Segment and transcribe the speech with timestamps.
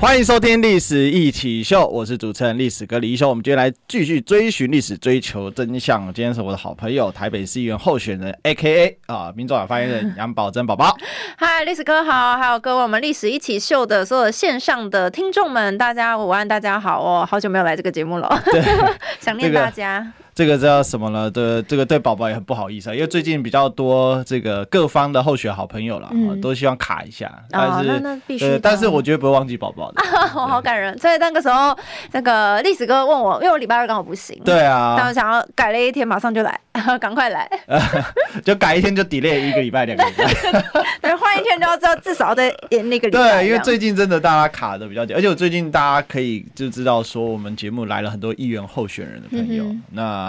[0.00, 3.28] 欢迎收听《历史一起秀》，我是主持人历史哥李义修。
[3.28, 6.02] 我们今天来继续追寻历史，追求真相。
[6.14, 8.96] 今天是我的好朋友台北市议员候选人，A.K.A.
[9.06, 10.96] 啊，民众党发言人杨宝珍 宝宝。
[11.36, 18.42] 嗨，历史哥好，还有各位我们《历史一起秀》的所有线上的听众们，大家午安，大家好哦，好久没有来这个节目了，
[19.18, 19.98] 想念大家。
[19.98, 21.28] 这个这个叫什么了？
[21.28, 27.28] 对，这个对宝宝也很不好意思啊，因为最近比较多这个各方的候选好朋友了，嗯、都希望卡一下。
[27.50, 30.00] 但是，哦、那那必须呃，但是我觉得不会忘记宝宝的。
[30.40, 30.96] 我好感人。
[30.96, 31.76] 所以那个时候，
[32.12, 34.40] 那个历史哥问我，因为我礼拜二刚好不行。
[34.44, 34.94] 对啊。
[34.96, 36.60] 但我想要改了一天，马上就来，
[37.00, 37.50] 赶快来。
[38.44, 40.62] 就改一天就 delay 一个礼拜、两个礼拜。
[41.02, 43.40] 对，换一天就要知道至少要在那个礼拜。
[43.40, 50.27] 对，因为最近真的大家卡的比较紧，而且我最近大家可以就知道说，我们节目来了很多议员候选人的朋友，嗯、那。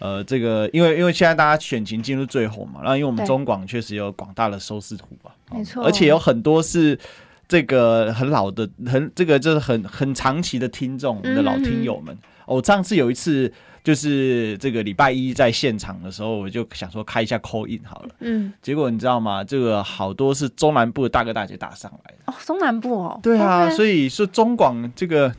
[0.00, 6.98] 呃，这个因为因为现在大家选情进入最后嘛，然后因为我们中广确实有广大的收视图吧，没错，而且有很多是
[7.46, 12.16] 这个很老的、很这个就是很很长期的听众，我们的老听友们。
[12.46, 19.42] 我、嗯哦、上次有一次就是这个礼拜一在现场的时候，我就想说开一下 call in 好了，嗯，结果你知道吗？
[19.42, 22.32] 这个好多是中南部的大哥大姐打上来的。
[22.32, 23.76] 哦，中南部哦，对啊，Okay.
[23.76, 25.32] 所以说中广这个。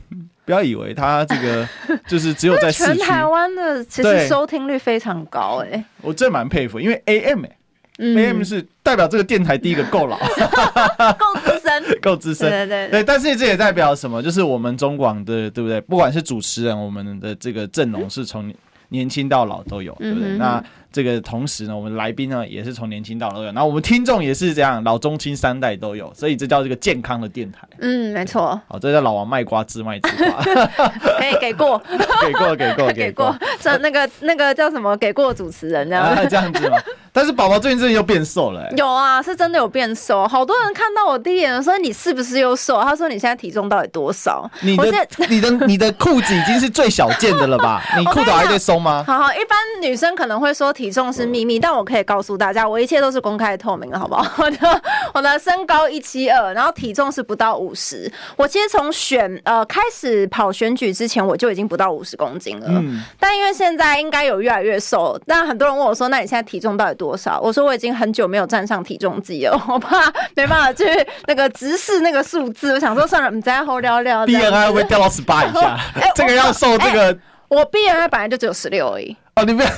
[0.44, 1.66] 不要以为他这个
[2.08, 7.56] 就是只有在，全台湾的其实收听率非常高哎、欸，我真蛮佩服，因为 AM 哎、欸。
[7.98, 10.18] 嗯、AM 是代表这个电台第一个够老，
[11.14, 11.61] 够资深，
[12.02, 14.22] 够资深，对对对，对，但是这也代表什么？
[14.22, 15.80] 就是我们中广的对不对？
[15.82, 18.52] 不管是主持人，我们的这个阵容是从
[18.88, 20.28] 年轻到老都有，对不对？
[20.28, 20.64] 嗯、哼哼那。
[20.92, 27.66] 这个同时呢，我们来宾呢也是从年轻到老都有，然后我们听众也是这样，老中青三代都有，所以这叫这个健康的电台。
[27.80, 28.60] 嗯，没错。
[28.68, 30.42] 好，这叫老王卖瓜，自卖自夸。
[30.42, 31.80] 可以给过，
[32.20, 33.36] 给过，给过，给过。
[33.60, 34.96] 这那个那个叫什么？
[34.98, 36.76] 给过主持人这样、啊、这样子吗？
[37.14, 38.74] 但是宝宝最近真的又变瘦了、欸。
[38.76, 40.26] 有啊，是真的有变瘦。
[40.26, 42.82] 好多人看到我第一眼说，你是不是又瘦？
[42.82, 44.50] 他说你现在体重到底多少？
[44.60, 47.82] 你的 你的你的裤子已经是最小件的了吧？
[47.98, 49.04] 你裤头还在松吗？
[49.06, 51.60] 好好，一般女生可能会说体重是秘密。
[51.60, 54.42] 但我可以告诉大家，我一切都是公开透明的，好不好？
[54.42, 54.82] 我 的
[55.14, 58.10] 我的身高一七二，然后体重是不到五十。
[58.36, 62.66] 我其实从选呃开始跑选举之前，我就已经不到五十公斤了。
[62.68, 63.00] 嗯。
[63.20, 70.84] 但因为现在应该有越来越瘦，但很多人问我说：“那你现在体重到底多少？”我说：“我已经很久没有站上体重机了， 我怕没办法去
[71.28, 72.72] 那个直视那个数字。
[72.72, 74.26] 我想说算了，我们再后聊聊。
[74.26, 75.78] B N I 会掉到十八以下？
[76.00, 77.04] 欸、 这个要瘦这个。
[77.04, 77.18] 欸、
[77.48, 79.16] 我 B N I 本来就只有十六而已。
[79.36, 79.68] 哦，你不要。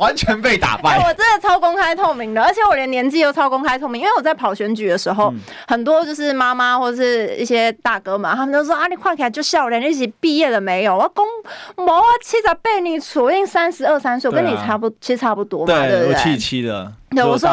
[0.00, 1.06] 完全被打败、欸！
[1.06, 10.96] 我真的超公开透明的，而且我连年纪都超公开透明，因为我在跑选举的时候，嗯、很多就是妈妈或者是一些大哥们，他们都说啊，你快起来就笑脸，你一起毕业了没有？
[10.96, 11.24] 我公
[11.76, 16.14] 我啊，七十被，你处应三十二三岁，我跟你差不，其实差不多嘛，对，对不对？
[16.14, 16.92] 我七七的。
[17.14, 17.50] 对，我说，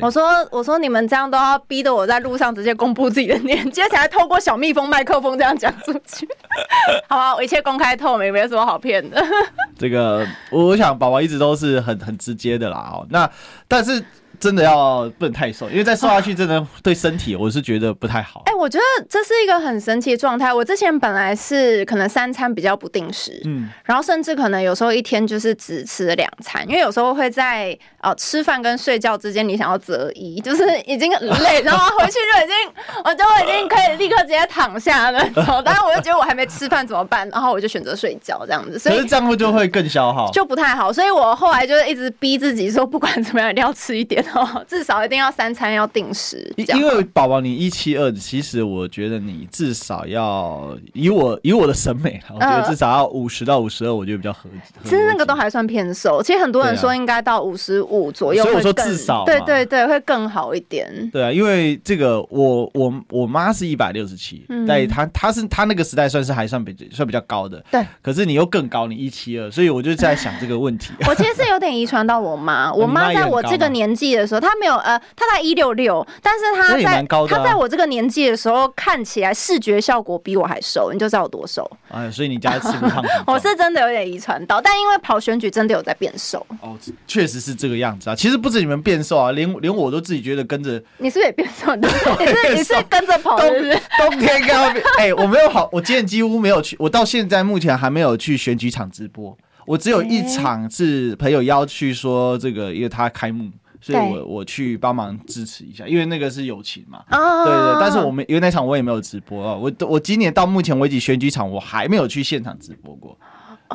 [0.00, 6.28] 我说，我说，你们这样都要逼得我在路上直接公布自己的年纪，才透过小蜜蜂麦克风这样讲出去。
[7.08, 9.20] 好吧，我一切公开透明，没有什么好骗的。
[9.78, 12.90] 这个，我想宝宝一直都是很很直接的啦。
[12.92, 13.28] 哦，那
[13.66, 14.02] 但是。
[14.42, 18.42] 真的要不能太瘦，因为再瘦下去真的对身体我是觉得不太好。
[18.46, 20.52] 哎、欸，我觉得这是一个很神奇的状态。
[20.52, 32.56] 我之前本来是可能三餐比较不定时，嗯，然后甚至可能有时候一天就是只吃两餐，因为有时候会在呃吃饭跟睡觉之间，你想要择一， 就是已经很累，然后回去就已经
[33.04, 35.24] 我就已经可以立刻直接躺下了。
[35.64, 37.28] 当然我就觉得我还没吃饭怎么办？
[37.28, 38.76] 然后我就选择睡觉这样子。
[38.76, 40.92] 所以可是这样会就会更消耗，就不太好。
[40.92, 44.20] 所以我后来就是一直逼自己说，不管怎么样一定要吃一点。
[44.34, 46.52] 哦，至少一定要三餐要定时。
[46.56, 54.58] 因为宝宝你一七二，其实我觉得你至少要以我以我的审美，我觉得至少要五十到五十二，我觉得比较合理。
[54.84, 58.42] 其实那个都还算偏瘦，其实很多人说应该到五十五左右。
[58.42, 61.10] 所以我说至少，对对对，会更好一点。
[61.12, 67.62] 对啊，因为这个我我我妈是一百六十七，但她她是她那个时代算是还算比算比较高的。
[67.70, 70.92] 对，可是你又更高，你一七二，所以我就在想这个问题。
[71.08, 81.70] 我其实是有点遗传到我妈， 我妈在我这个年纪的时候，他没有呃，他才一六六，但是他在他在我这个年纪的时候，看起来视觉效果比我还瘦，你就知道我多瘦。
[81.88, 83.04] 哎，所以你家吃不 胖。
[83.26, 86.44] 我是真的有点遗传到，但因为跑选举真的有在变瘦。
[86.60, 86.76] 哦，
[87.06, 88.16] 确实是这个样子啊。
[88.16, 90.82] 其实不止你们变瘦啊，连连我都自己觉得跟着。
[90.98, 91.74] 你是不是也变瘦？
[91.76, 93.78] 你是 你是跟着跑，是不是？
[93.98, 94.84] 冬天跟他变。
[94.98, 99.36] 哎，我没有跑，我今天几乎没有去，我到现在目前还没有去选举场直播，
[99.66, 103.50] 我只有一场是朋友邀去说这个，因为他开幕。
[103.82, 107.02] 所以我我去帮忙支持一下，因为那个是友情嘛。
[107.08, 113.18] 啊，对对，但是我们因为那场我也没有直播啊，我我今年到目前为止选举场我还没有去现场直播过。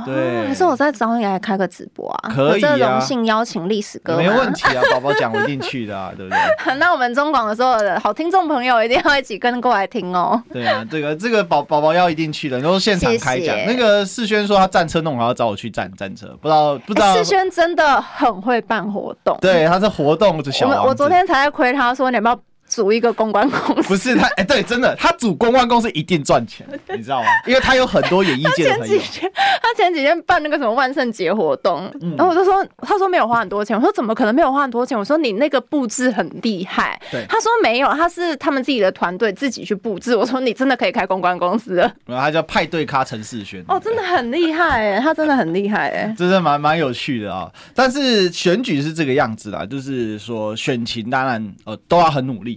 [0.05, 2.31] 对，还是我再找你来开个直播啊？
[2.33, 6.75] 可以啊，荣幸邀请历史哥，没问题啊，宝宝讲我一定去的啊， 对不对？
[6.77, 10.41] 那我们中广的所有的好听众朋友一定要一起跟过来听哦。
[10.51, 13.55] 对啊，这个这个宝宝宝要一定去的，然后现场开讲。
[13.65, 17.15] 那个世轩说他战车弄好要找我去战战车，不知道不知道。
[17.15, 20.85] 世轩真的很会办活动，对，他是活动的小王。
[20.85, 22.39] 我昨天才在亏他说你要不要。
[22.67, 27.27] 组一个公关公司，不是他哎、欸，对，真的，他组公关公司一定赚钱， 你知道吗？
[27.45, 28.79] 因为他有很多演艺界的朋友。
[28.79, 29.31] 他前几天，
[29.61, 34.97] 他前几天办那个什么万圣节活动，嗯、然后我就说，他说没有花很多钱，我说怎么可能没有花很多钱？
[34.97, 40.15] 我说你那个布置很厉害，对，他说没有，他是他们自己的团队自己去布置。
[40.15, 47.49] 我说你真的可以开公关公司了，然后他叫派对咖陈世轩，哦，真的很厉害哎，他真的很厉害哎，真的蛮蛮有趣的啊。
[47.73, 52.56] 但是选举是这个样子啦，就是说选情当然呃都要很努力。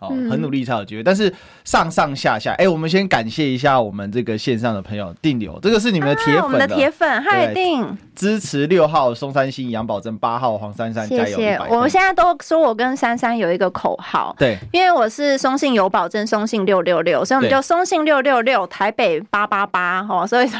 [0.00, 1.32] 哦，很努力才有机会，但是
[1.62, 11.24] 上上下下，哎、欸，我们先感谢一下我们这个线上的朋友定流，这个是你们的铁粉的、啊，我们的铁粉，嗨定支持六号松山新杨宝珍，八号黄珊珊，加油！
[11.24, 11.60] 谢谢。
[11.68, 20.58] 我们现在都说我跟珊珊有一个口号，对，因为我是松信有保证，松信六六六，所以我们就松信六六六，台北八八八，哦，所以说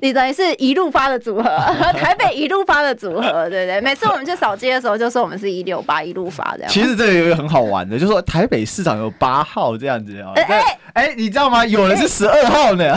[0.00, 1.42] 你等于是一路发的组合，
[1.98, 3.80] 台北一路发的组合，对不对？
[3.80, 6.70] 每次我们去扫街的时候，就说我们是一六八一路发这样。
[6.70, 8.64] 其实这个有一个很好玩的，就是说台北。
[8.68, 11.64] 市场有八号这样子哦，哎哎哎，你知道吗？
[11.64, 12.94] 有人是十二号呢。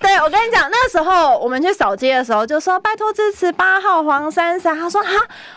[0.00, 4.78] 对，我跟你讲，那时候我们去扫街的时候，就说拜托支持八号黄珊珊。
[4.78, 5.10] 他说哈，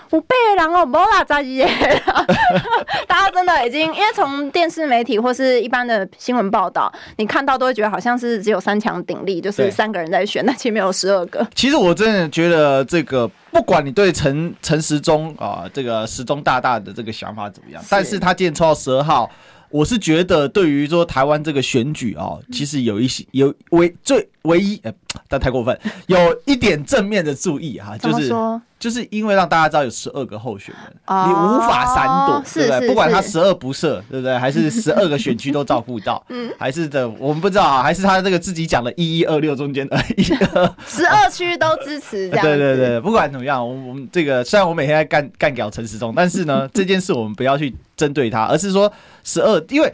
[0.09, 1.67] 我背狼哦，没啦，扎耶。
[3.07, 11.45] 大家真的已经，因为从电视媒体或是一般的新闻报道，你看到都会觉得好像是只有三强鼎立，就是三个人在选，那前面有十二个。
[11.53, 13.29] 其实我真的觉得这个。
[13.51, 19.30] 不管你对陈陈时中啊，这个时中大大的这个想法怎么样，但是他今天抽到十二号，
[19.69, 24.91] 我是觉得对于说台湾这个选举啊，其实有一些有为最唯一，呃，
[25.27, 25.77] 但太过分，
[26.07, 28.33] 有一点正面的注意哈，就是。
[28.81, 32.88] 就是因为让大家知道有十二个候选人，哦、你无法闪躲，对不对？
[32.88, 34.35] 不管他十恶不赦，对不对？
[34.35, 42.44] 还是 十二个选区都照顾到， 嗯，还是的，我们不知道啊，还是他这个自己讲的一一二六中间的一二十二区都支持这样。
[42.44, 48.91] 对对对，不管怎么样，我们我们这个虽然我每天在干干掉陈时中，但是呢，这件事我们不要去针对他，而是说
[49.23, 49.94] 十二，因为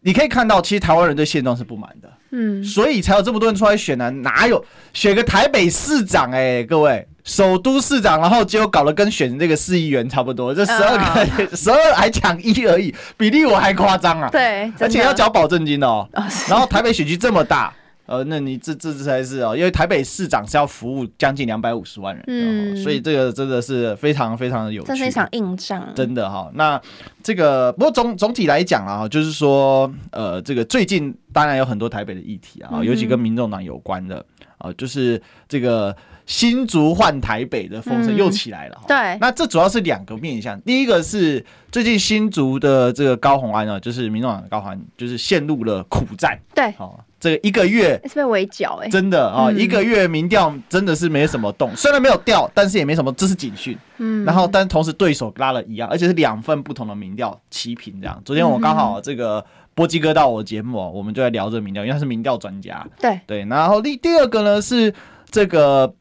[0.00, 4.10] 你可以看到，其实台湾人对现状是不满的，嗯，所以才有这么多人出来选呢、啊。
[4.10, 6.60] 哪有选个台北市长、欸？
[6.60, 7.06] 哎，各位。
[7.24, 14.28] 首都市长，然后结果搞得跟选这个市议员差不多，这十二个 十二、uh, 还抢一而已，比例我还夸张啊！
[14.30, 16.06] 对，而且要缴保证金哦。
[16.50, 17.72] 然后台北选区这么大，
[18.06, 26.50] 呃，那你这这这才是哦，因为台北市长是要服务将近两百五十万人，嗯，所以这个真的是非常非常的有趣，这是一场硬仗，真的哈。
[26.54, 26.80] 那
[27.22, 34.24] 这个不过总总体来讲啊，就是说，呃，这个最近当然有很多台北的议题啊，尤其跟民众党有关的
[34.58, 35.96] 啊，就是这个。
[36.26, 58.20] 新竹换台北的风声又起来了，嗯，对，那这主要是两个面向，第一个是最近新竹的这个高虹安啊，就是民众党的高虹安，就是陷入了苦战，对，哦，这个一个月是被围剿，哎，真的啊，一个月民调真的是没什么动，虽然没有掉，但是也没什么，这是警讯，嗯，然后但同时对手拉了一样，而且是两份不同的民调齐平这样。
[58.26, 59.42] 昨天我刚好这个
[59.74, 63.18] 波基哥到我节目，我们就在聊这个民调，因为他是民调专家，对。
[63.26, 64.92] 对，然后第第二个呢是
[65.30, 65.94] 这个。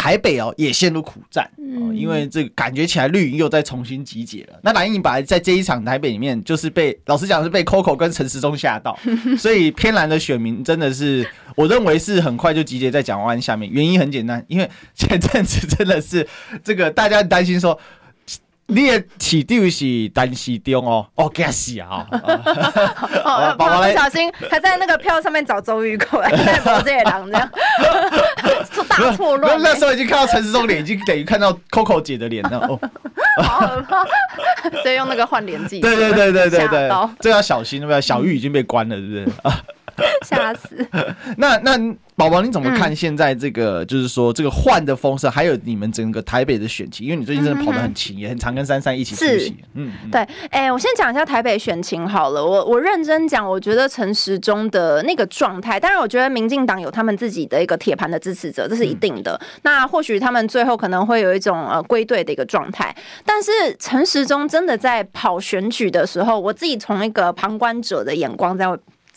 [0.00, 4.58] 台北哦也陷入苦战，哦，因为这个感觉起来绿营又在重新集结了。
[4.62, 8.98] 那蓝营本来在这一场台北里面就是被老实讲是被 Coco 跟陈时中吓到，
[9.36, 13.70] 所以偏蓝的选民真的是我认为是很快就集结在蒋万安下面。
[13.70, 16.26] 原因很简单，因为前阵子真的是
[16.64, 17.78] 这个大家担心说。
[18.70, 22.06] 你的起丢是担心丢哦，哦，惊死啊！
[23.24, 27.50] 哦， 不小心还在那个票上面找周玉蔻，在这些人这样，
[28.72, 29.60] 出大错乱。
[29.60, 32.78] 那时候已经看到陈世忠脸，已经等于看到 Coco 姐的脸了哦，
[33.42, 34.04] 好可怕！
[34.82, 38.00] 所以用那个换脸技，对对对对对对，这要小心，对不对？
[38.00, 39.28] 小玉已经被关了，是不是？
[40.26, 40.86] 吓死！
[41.36, 41.78] 那那
[42.16, 43.84] 宝宝你怎么看现在这个？
[43.86, 49.56] 就是说这个换的风声，还有你们整个台北的选情，因为你最近真的跑得很勤，也很常跟珊珊一起出席。
[49.74, 50.20] 嗯，对。
[50.50, 52.44] 哎、欸，我先讲一下台北选情好了。
[52.44, 59.40] 我我认真讲，我觉得陈时中的那个状态，当然我觉得民进党有他们自己的一个铁盘的支持者，这是一定的。
[59.62, 68.66] 那或许他们最后可能会有一种呃归队的一个状态，但是陈时中真的在跑选举的时候，我自己从一个旁观者的眼光在。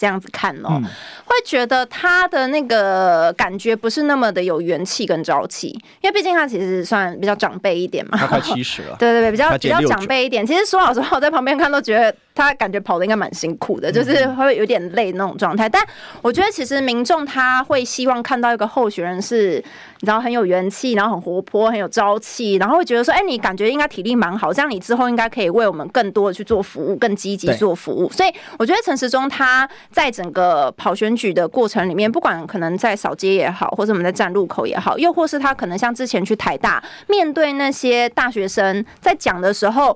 [0.03, 0.83] 这样子看哦，嗯、
[1.23, 5.69] 会觉得他的那个感觉不是那么的有元气跟朝气，
[6.01, 10.45] 因为毕竟他其实算比较长辈一点嘛，他快七十了， 对对对，比较比较长辈一点。
[10.45, 15.67] 其实说老实话，我在旁边看都觉得他感觉跑的应该蛮辛苦的，就是会有点累那种状态。
[15.67, 15.83] 嗯、但
[16.21, 19.63] 我觉得其实民众他会希望看到一个候选人是，
[19.99, 28.09] 你知道很有元气，然后很活泼，很有朝气，然后会觉得说，哎，你感觉应该体力蛮好，这样你之后应该可以为我们更多的去做服务，更积极做服务。
[28.11, 29.69] 所以我觉得陈时中他。
[29.91, 39.95] 在整个跑选举的过程里面，不管可能在扫街也好，或者我们在站路口也好，又或是他可能像之前去台大，面对那些大学生在讲的时候。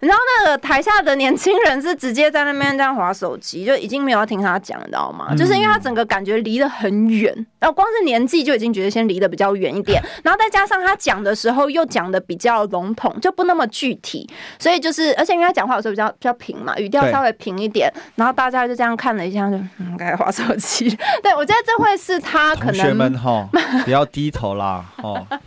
[0.00, 5.34] 然后那个台下的年轻人是直接在那边这样划手机，就已经没有要听他讲，你知道吗？
[5.36, 14.28] 就是因为他整个感觉离得很远，然后光是年纪就已经觉得先离得比较远一点， 然后再加上他讲的时候又讲的比较笼统，就不那么具体，
[14.58, 20.88] 所以就是而且因为他讲话有时候比较比较平嘛，语调稍微平一点，然后大家就这样看了一下，就嗯，该划手机。
[21.22, 23.48] 对，我觉得这会是他可能同学们哈，
[23.84, 25.26] 不要低头啦，哈。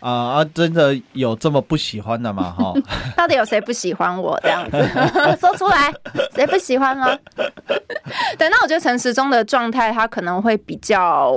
[0.00, 0.44] 啊啊！
[0.54, 2.54] 真的有这么不喜欢的吗？
[2.58, 2.72] 哈，
[3.16, 4.76] 到底有谁不喜欢我这样子？
[5.40, 5.92] 说出来，
[6.34, 7.16] 谁不喜欢吗？
[8.38, 11.34] 对，那我觉得陈时中的状态，他可能会比较，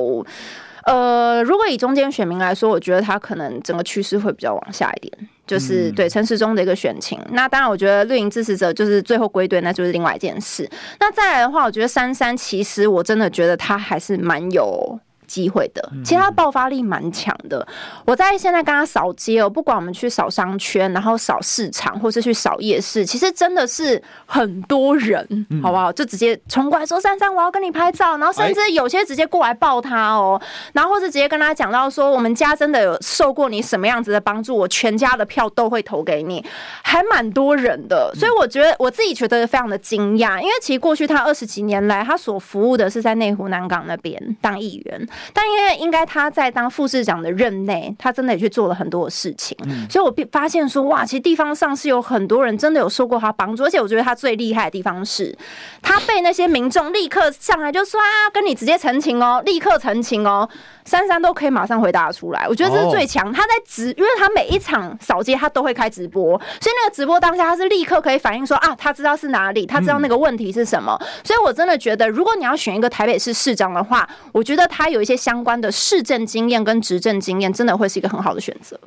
[0.84, 7.20] 呃，如果以中间选民来说，我觉得他可能整个趋势会比较往下一点，就是、嗯、对陈时中的一个选情。
[7.32, 10.70] 那当然，我觉得绿营支持者就是最后归队，那就是另外一件事。
[11.00, 15.00] 那再来的话，我觉得珊珊其实我真的觉得他还是蛮有。
[15.32, 17.66] 机会的，其实他爆发力蛮强的。
[18.06, 25.26] 我在现在跟他扫街哦，不管我们去扫商圈，然后扫市场，或是去扫夜市，其实真的是很多人，
[25.64, 25.92] 好不好？
[25.94, 30.42] 就直接冲过来说：“珊珊，我要跟你拍照。”然后甚至有些直接过来抱他哦，
[30.74, 36.44] 然后或是直接跟他讲到说：“我们家真的有受过你什么样子的帮助，我全家的票都会投给你。”
[36.84, 45.08] 还蛮多人的，所以我觉得我自己觉得非常的惊讶，因为其实过去他二十几年来，他所服务的是在内湖南港那边当议员。
[45.34, 55.38] 但因为应该他在当副市长的任内，他真的也去做了很多的事情，嗯、所以我发现说哇，其实地方上是有很多人真的有受过他帮助，而且我觉得他最厉害的地方是，
[55.82, 60.50] 他被那些民众立刻上来就说啊，跟你直接澄清哦，立刻澄清哦。
[60.84, 63.28] 珊珊都可以马上回答出来，我觉得这是最强。
[63.28, 63.36] Oh.
[63.36, 70.98] 他在直，因为他每一场扫街他都会开直播，所以那个直播当下他是立刻可以反映说啊，他知道是哪里，他知道那个问题是什么。
[71.00, 78.80] 嗯、所以我真的觉得，如果你要选一个台北市市长的话，我觉得他有一些相关的市政经验跟执政经验，真的会是一个很好的选择。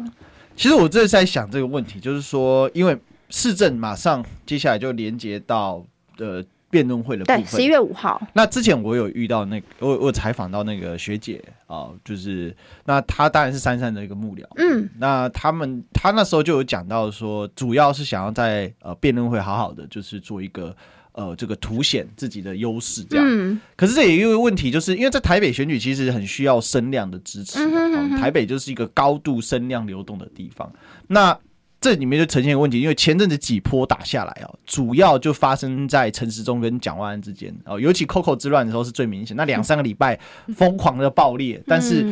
[0.56, 5.84] 其实我这是在想这个问题，就是说，因为市政马上接下来就连接到
[6.16, 6.44] 的。
[6.70, 8.20] 辩论会的部分，对，十一月五号。
[8.32, 12.52] 那之前我有遇到那个，我我采访到那个学姐啊，就是
[12.84, 20.74] 那她当然是珊珊的一个幕僚，嗯，那他们他那时候就有讲到说，主要是想要在呃辩论会好好的，就是做一个
[21.14, 23.26] 呃这个凸显自己的优势这样。
[23.26, 30.70] 嗯，可是这也有一个问题，就是因为在台北选举其实很需要声量的支持，嗯哼哼哼，台北就是一个高度声量流动的地方。
[31.06, 31.38] 那
[31.80, 39.36] 这里面就呈现一个问题，因为前阵子几波打下来哦，主要就发生在陈时中跟蒋万安之间哦，尤其 Coco 之乱的时候是最明显。
[39.36, 40.18] 那两三个礼拜
[40.56, 42.02] 疯狂的爆裂，但是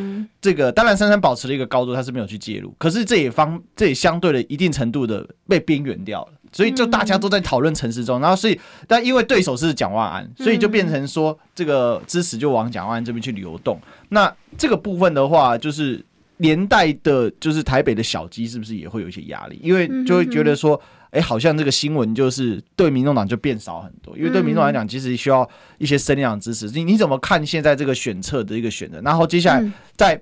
[0.42, 2.74] 这个当然珊珊保持了一个高度，他是没有去介入。
[2.76, 13.80] 可是这也方这也相对的一定程度的被边缘掉了，所以就大家都在讨论陈时中，然后所以但因为对手是蒋万安，所以就变成说这个支持就往蒋万安这边去流动。
[14.10, 16.04] 那这个部分的话，就是。
[16.38, 19.60] 连带的，就是台北的小鸡是不是也会有一些压力？
[19.62, 20.74] 因为就会觉得说，
[21.10, 24.16] 哎、欸，好像这个新闻就是对民众党就变少很多。
[24.18, 26.66] 因为对民众党来讲，其实需要一些声量支持。
[26.70, 29.00] 你你怎么看现在这个选策的一个选择？
[29.02, 30.20] 然后接下来在。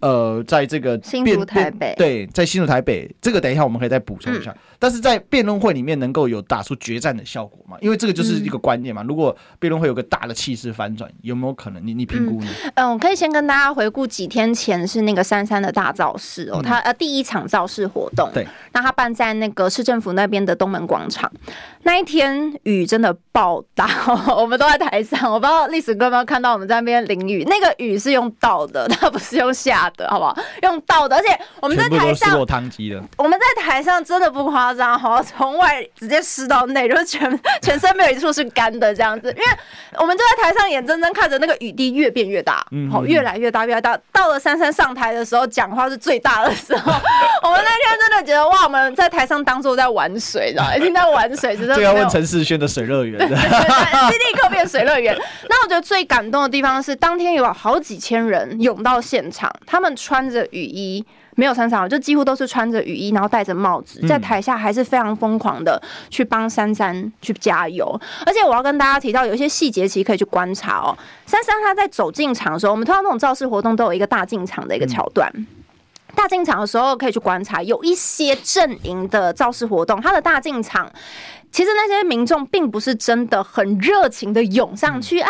[0.00, 4.50] 呃，在这个新竹台北，对，在新竹台北，这个等一下我们可以再补充一下。
[4.50, 7.76] 嗯、但是在辩论会里面能够有打出决战的效果吗？
[7.80, 9.02] 因为这个就是一个关键嘛。
[9.02, 11.86] 嗯、如果辩论会有个大的气势反转，有没有可能？
[11.86, 12.50] 你你评估呢？
[12.74, 21.30] 嗯，我可以先跟大家回顾几天前是那个三三的大造势哦，他呃第一场造势活动，对，那他办在那个市政府那边的东门广场。
[21.82, 23.88] 那一天雨真的暴大，
[24.36, 30.00] 我们都在台上，我不知道历史哥有没有看到我们在那边淋雨，那个雨是用倒的，它不是用下的。
[30.00, 30.34] 的好不好？
[30.62, 32.38] 用倒的，而且我们在台上，
[33.16, 39.28] 我们在台上真的不夸张，好， 从外直接湿到内，就是全 全身没有一处是干的这样子。
[39.30, 39.44] 因为
[39.98, 43.98] 我们就在台上眼睁睁看着那个雨滴越变越大，好，越来越大，越来越大。
[44.12, 46.92] 到了珊珊上台的时候，讲话是最大的时候。
[47.42, 50.76] 我们那天真的觉得哇，我们在台上当做在玩水，知道吗？
[50.76, 51.74] 一定在玩水，真的。
[51.74, 53.36] 就要问陈世轩的水乐园，立
[54.38, 55.16] 刻变水乐园。
[55.48, 59.90] 那我觉得最感动的地方是，当天有好几千人涌到现场，他们。
[59.96, 68.00] 穿着雨衣，没有穿长，就几乎都是穿着雨衣，然后戴着帽子，在台下还是非常疯狂的去帮珊珊去加油。
[68.24, 70.96] 而且我要跟大家提到，有一些细节其实可以去观察哦。
[71.26, 75.30] 珊珊她在走进场的时候，我们通常那种造势活动都有一个大进场的一个桥段。
[76.14, 80.90] 大进场的时候可以去观察，有一些阵营的造势活动，它的大进场。
[81.52, 85.28] 其实那些民众并不是真的很热情的涌上去啊，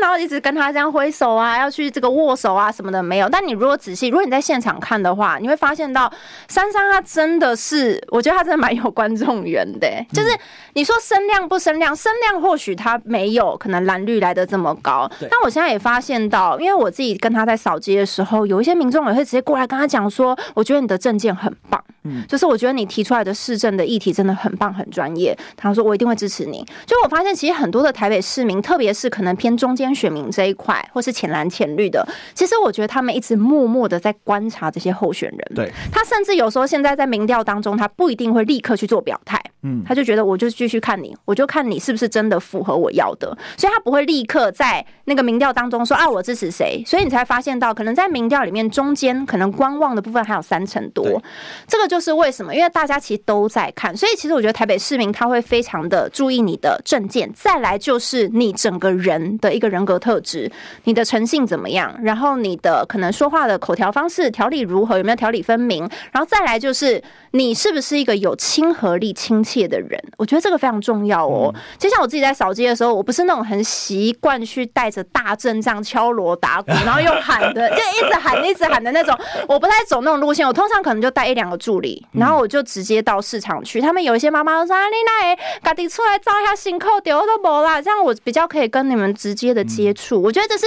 [0.00, 3.28] 然后一直跟他这样挥手啊，要去这个握手啊什么的没有。
[3.28, 6.10] 但你如果仔细，如果你在现场看的话，你会发现到
[6.48, 9.88] 珊珊她真的是，我觉得她真的蛮有观众缘的。
[10.12, 10.28] 就是
[10.74, 21.82] 你说声量不声量，声量或许他没有可能蓝绿来的这么高，但我现在也发现到，因为我自己跟她在扫街的时候，有一些民众也会直接过来跟她讲说，我觉得你的证件很棒。
[22.04, 25.36] 嗯，就是我觉得你提出来的市政的议题真的很棒，很专业。
[25.56, 26.64] 他说我一定会支持你。
[26.86, 35.38] 就我发现，其实很多的台北市民，特别是可能偏中间选民这一块，或是浅蓝浅绿的，其实我觉得他们一直默默的在观察这些候选人。
[35.54, 39.38] 对，他甚至有时候现在在民调当中，他不一定会立刻去做表态。
[39.62, 46.82] 嗯，他就觉得我就继续看你，我就看你是不是真的符合我要的，所以他不会立刻在那个民调当中说啊，我支持谁。
[46.86, 51.22] 所以你才发现到，可能在民调里面中间可能观望的部分还有三成多，
[51.68, 51.89] 这个。
[51.90, 52.54] 就是为什么？
[52.54, 57.28] 因为大家其实都在看，所以其实我觉得台北市民他会非常的注意你的证件。
[57.34, 60.48] 再来就是你整个人的一个人格特质，
[60.84, 61.92] 你的诚信怎么样？
[62.00, 64.98] 然后你的可能说话的口条方式、条理如何？
[64.98, 65.80] 有没有条理分明？
[66.12, 70.02] 然后再来就是你是不是一个有亲和力、亲切的人？
[70.16, 71.54] 我觉得这个非常重要哦。
[71.78, 79.16] 就像我自己在扫街的时候，我不是那种很习惯去带着大阵仗敲锣打鼓， 然后又喊的，就一直喊、一直喊的那种。
[79.48, 82.04] 我不太走那种路线，我通常可能就带一两个助理。
[82.12, 83.80] 然后我就直接到市场去。
[83.80, 84.94] 他们有一些妈妈说：“啊，你
[85.26, 90.20] 来，赶紧出来照一下新扣，丢都没啦。”这样我比较可以跟你们直接的接触。
[90.20, 90.66] 我觉得这是。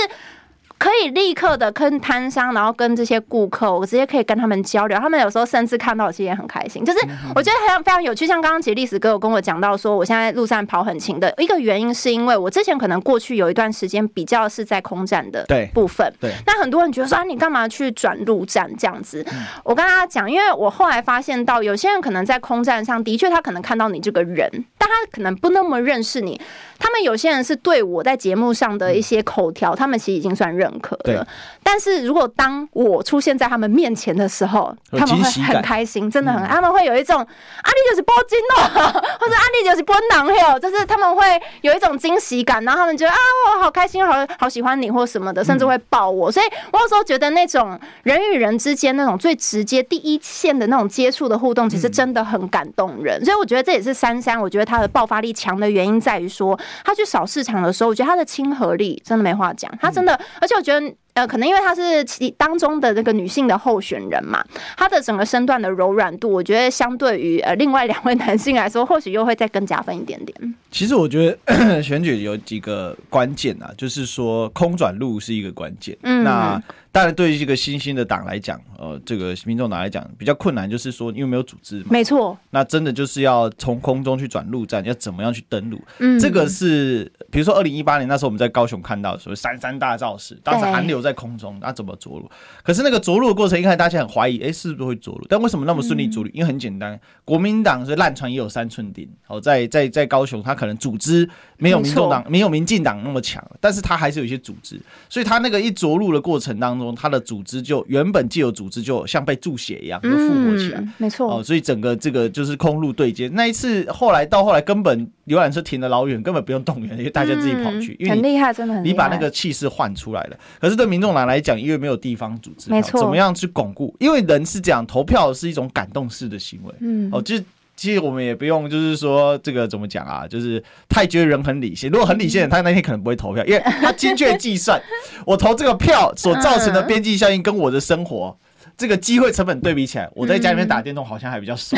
[0.77, 4.99] 可以立刻的跟摊商，然后跟这些顾客，我直接可以跟他们交流。
[4.99, 6.83] 他们有时候甚至看到我其实也很开心。
[6.83, 6.99] 就是
[7.33, 8.27] 我觉得非常非常有趣。
[8.27, 16.11] 像刚刚其实历史哥有跟我讲到说，我现在路上跑很勤的一个原因，是因为我之前可能过去有一段时间比较是在空战的部分。
[16.19, 16.29] 对。
[16.29, 19.25] 对，那很多人觉得说啊，你干嘛去转陆战这样子？
[19.63, 26.39] 我跟大家讲，因为我后来发现到有些人可能在空战上的确他可能看到你这个人，但他可能不那么认识你。
[26.79, 31.25] 他们有些人是对我在节目上的一些口条，他们其实已经算认可的。
[31.63, 37.25] 但是如果当我出现在他们面前的时候，他们会很开心，真的很，他们会有一种啊，
[37.69, 41.23] 你就是波金哦，或者啊，你就是波囊哟，就是他们会
[41.61, 43.17] 有一种惊喜感，然后他们觉得啊，
[43.55, 46.31] 我好开心，好好喜欢你或什么的，甚至会抱我。
[46.31, 53.23] 所以我有时候觉得那种人与人之间那种最直接、第一线的那种接触的互动，其实真的很感动人。
[53.23, 56.59] 所以我觉得这也是珊珊，我觉得她的爆发力强的原因在于说。
[56.83, 59.71] 她去扫市场的时候，我觉得她的亲和力真的没话讲。
[59.81, 64.43] 她真的，而且就觉得，呃，可能因为她是其当中的那个女性的候选人嘛，
[64.77, 70.55] 她的整个身段的柔软度，我觉得相对于呃另外两位男性来说，或许又会再更加分一点点。
[70.71, 75.97] 其实我觉得 选举有几个关键啊，就是说空转路是一个关键。
[76.03, 76.61] 嗯，那。
[76.93, 81.85] 当然，对于这个新兴的党来讲，呃，这个民众党来讲比较困难，就是说因为没有组织嘛。
[81.89, 82.37] 没错。
[82.51, 85.81] 那真的就是要从空中去转陆战，要怎么样去登陆？
[85.97, 92.31] 嗯，这个是比如说二零一八年那时候我们在高雄看到所谓三三大造势，当时韩流在空中，那怎么着陆？
[92.63, 95.27] 可是那个着陆的过程，一开始大家很怀疑，哎，是不是会着陆？
[95.29, 96.29] 但为什么那么顺利着陆？
[96.29, 99.07] 因为很简单，国民党是烂船也有三寸钉。
[99.27, 106.93] 哦，在在在高雄，他可能组织没有民众党、没有民进党那么强，但是他还是有一些组织，所以他那个一着陆的过程当中。
[106.95, 110.79] 他的组织就原本既有组织，就像被注血一样，就复活起来。
[110.79, 113.27] 嗯、没错哦，所以整个这个就是空陆对接。
[113.33, 117.93] 那一次后来到后来，根本游览车停的老远，根本不用动员，因为大家自己跑去。
[117.93, 118.91] 嗯、因为很厉害，真的很厉害。
[118.91, 120.37] 你把那个气势换出来了。
[120.59, 123.95] 可是对民众党来讲，因为没有地方组织，没错，怎么样去巩固？
[123.99, 126.73] 因为人是这样，投票是一种感动式的行为。
[126.79, 127.35] 嗯，哦，就。
[127.75, 130.27] 其实我们也不用，就是说这个怎么讲啊？
[130.27, 131.89] 就是太觉得人很理性。
[131.89, 134.79] 如果很理性的，他那天可能不会投票，因为他精确计算，
[135.25, 138.37] 我投这个票所造成的边际效应跟我的生活
[138.77, 141.77] 这个机会成本对比起来，我在家里面打电动好像还比较少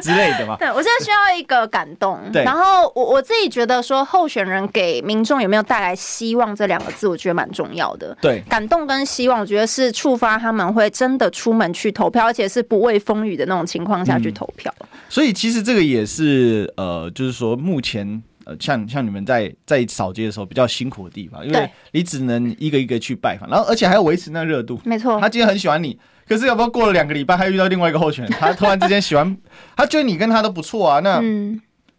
[0.00, 0.56] 之类的嘛。
[0.56, 2.18] 对，我现在需要一个感动。
[2.32, 8.16] 对，然后我我自己觉得说，候选人给民众有没有带来希望这两个字，我觉得蛮重要的。
[8.20, 14.72] 对，感动跟希望，我觉得是触发他们会真的出门去投票，而且是不畏风雨的那种情况下去投票。
[14.80, 24.80] 嗯所以其实这个也是呃，就是说目前呃，像像你们在在扫街的时候比较辛苦的地方，因为你只能一个一个去拜访，然后而且还要维持那热度。
[24.84, 25.98] 没错，他今天很喜欢你，
[26.28, 29.36] 可是要不要过了两个礼拜，他遇到另外一个候选人，他突然之间喜欢，
[29.76, 31.22] 他觉得你跟他都不错啊，那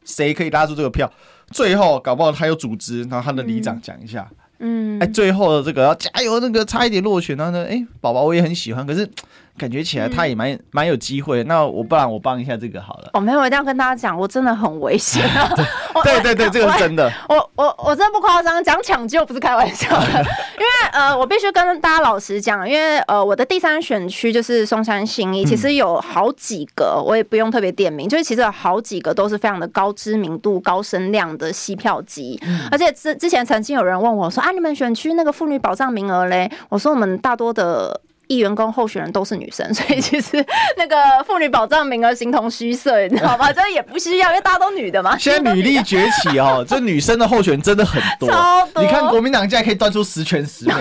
[0.04, 1.12] 谁可以拉住这个票？
[1.51, 4.30] 最后搞不好他有组织，然后他的里长讲一下。
[4.63, 9.10] 嗯，哎，最后的这个要加油，那个差一点落选，然后呢，哎，宝宝我也很喜欢，可是
[9.57, 11.43] 感觉起来他也蛮蛮、嗯、有机会。
[11.43, 13.09] 那我不然我帮一下这个好了。
[13.13, 15.23] 哦，没有，我一定要跟大家讲，我真的很危险。
[16.03, 17.11] 对对对，这个是真的。
[17.27, 20.07] 我我我，我真的不夸张，讲抢救不是开玩笑的。
[20.57, 32.39] 因为呃，我必须跟大家老实讲，因为呃，我的第三选区就是松山新一，其实有好几个，我也不用特别点名，就是其实有好几个都是非常的高知名度、高声量的吸票机。
[32.45, 40.43] 嗯、而且之之前曾经有人问我说：“啊，你们选区那个妇女保障名额嘞？”我说：“我们大多的。”议员跟候选人都是女生， 所以其实
[40.77, 43.51] 那个妇女保障名额形同虚设，你知道吗？
[43.53, 45.17] 这也不需要，因为大家都女的嘛。
[45.17, 48.29] 现在女力崛起哦， 这女生的候选人真的很多。
[48.29, 48.81] 超多。
[48.81, 50.73] 你看国民党现在可以端出十全十美，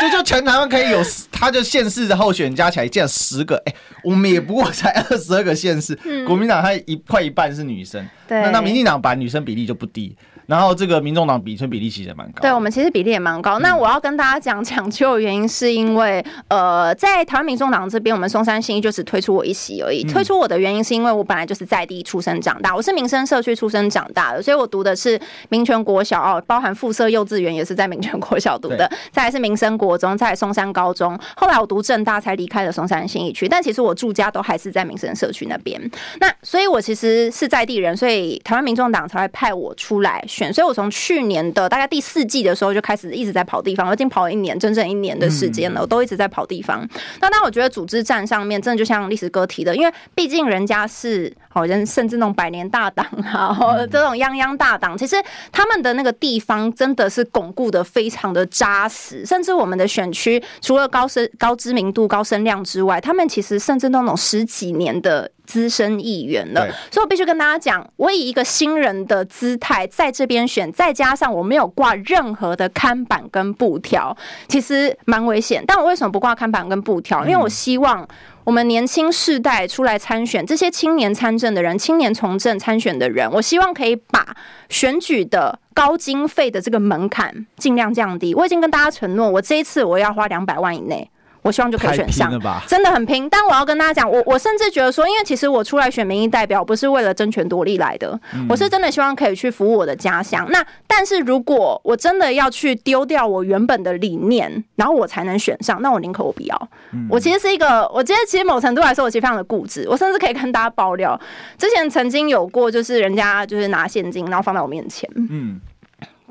[0.00, 10.16] 就就全台湾可以有，他就县市的候选人加起来竟然十个，哎、欸，我们也不过才二十二个县市，嗯、国民党他一快一半是女生，对那那民进党把女生比例就不低。
[10.48, 13.58] 然后这个民众党比村比例其实也蛮高，对我们其实比例也蛮高。
[13.58, 20.02] 那我要跟大家讲抢救的原因，是因为呃，在台湾民众党这边，我们松山新一就只推出我一席而已。
[20.04, 35.78] 推出我的原因是因为我本来就是在地出生长大，我是民生社区出生长大的，所以我读的是民权国小哦，包含附设幼稚园也是在民权国小读的，再来是民生国中，再来松山高中，后来我读政大才离开了松山新一区，但其实我住家都还是在民生社区那边。
[36.20, 40.24] 那所以我其实是在地人，所以台湾民众党才会派我出来。
[40.38, 46.88] 选，所以我从去年的大概第四季的时候就开始一直在跑地方，我已经跑了一年，整整一年的时间了，我都一直在跑地方。
[47.20, 53.58] 那当我觉得组织战上面真的就像历史哥提的，因为毕竟人家是好人，甚至那种百年大党啊，
[53.90, 55.16] 这种泱泱大党，其实
[55.50, 65.30] 他们的那个地方真的是巩固的非常的扎实，甚至我们的选区除了高声高知名度、高声量之外，他们其实甚至那种十几年的。
[65.48, 74.14] 资深议员了，所以我必须跟大家讲，我以一个新人的姿态在这边选，再加上我没有挂任何的看板跟布条，
[74.46, 75.64] 其实蛮危险。
[75.66, 77.24] 但我为什么不挂看板跟布条？
[77.24, 78.06] 因为我希望
[78.44, 84.36] 我们年轻世代出来参选，这些青年参政的人、青年从政参选的人，我希望可以把
[84.68, 88.34] 选举的高经费的这个门槛尽量降低。
[88.34, 91.10] 我已经跟大家承诺，我这一次我要花两百万以内。
[91.48, 92.30] 我希望就可以选上，
[92.66, 93.26] 真的很拼。
[93.30, 100.46] 但我要跟大家讲，我我甚至觉得说，因为其实我出来选民意代表，不是为了争权夺利来的，嗯、我是真的希望可以去服务我的家乡。
[100.50, 106.68] 那但是如果我真的要去丢掉我原本的理念，然后我才能选上，那我宁可我不要。
[106.92, 109.86] 嗯、我其实是一个，我觉得其实某程度来说，我其实非常的固执。
[109.88, 111.18] 我甚至可以跟大家爆料，
[111.56, 115.58] 之前曾经有过，就是人家就是拿现金，然后放在我面前，嗯。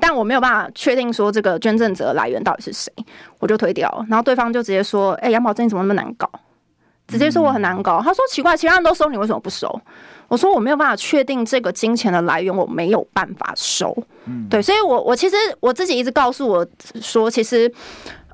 [0.00, 2.92] 但我没有办法确定说这个捐赠者来源到底是谁，
[3.38, 4.06] 我就推掉了。
[4.08, 6.30] 然后对方就直接说：“哎、欸，杨宝珍你怎么那么难搞？”
[7.08, 8.00] 直接说我很难搞。
[8.02, 9.68] 他说：“奇怪，其他人都收，你为什么不收？”
[10.28, 13.96] 我说：“我没有办法确定这个金钱的来源，我没有办法收。”
[14.50, 16.66] 对，所以我我其实我自己一直告诉我
[17.00, 17.72] 说，其实。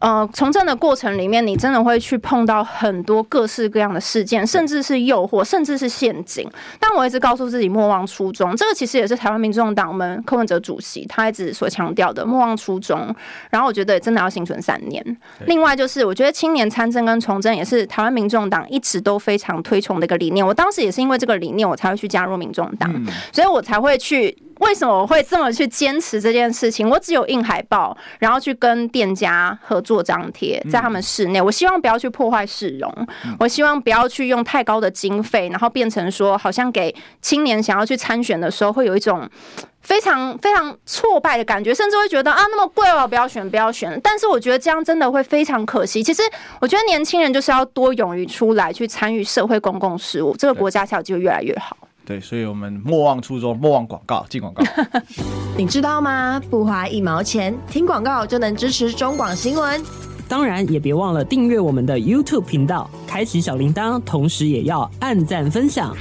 [0.04, 6.46] 呃，从政的过程里面，你真的会去碰到很多各式各样的事件，甚至是诱惑，甚至是陷阱。
[6.78, 13.16] 但我一直告诉自己莫忘初衷，这个其实也是台湾民众党我们柯文哲主席他一直所强调的莫忘初衷。
[13.48, 15.02] 然后我觉得真的要心存善念。
[15.46, 20.46] 另外就是，我觉得青年参政跟从政也是台湾民众党一直都非常推崇的一个理念。
[20.46, 22.92] 我当时也是因为这个理念，我才会去加入民众党，
[23.32, 24.36] 所以我才会去。
[24.60, 26.88] 为什么我会这么去坚持这件事情？
[26.88, 31.40] 我只有印海报，然后去跟店家合作张贴在他们室内。
[31.40, 32.92] 我希望不要去破坏市容，
[33.38, 39.28] 我希望不要去用太高的经费，然后变成说好像给青年想要去参选的时候会有一种
[39.82, 44.00] 非常非常挫败的感觉，甚至会觉得啊那么贵哦，不要选不要选。
[44.02, 46.02] 但是我觉得这样真的会非常可惜。
[46.02, 46.22] 其实
[46.60, 51.76] 我觉得年轻人就是要多勇于出来去参与社会公共事务，这个国家才有机会越来越好。
[52.06, 54.62] 对，所以我们莫忘初衷，莫忘广告，进广告。
[55.56, 56.38] 你知道吗？
[56.50, 59.82] 不花一毛钱，听广告就能支持中广新闻。
[60.28, 65.96] 当然，也别忘了订阅我们的 YouTube 频道，开启小铃铛，同时也要按赞分享，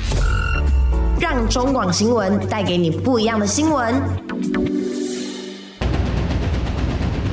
[1.21, 3.95] 让中广新闻带给你不一样的新闻。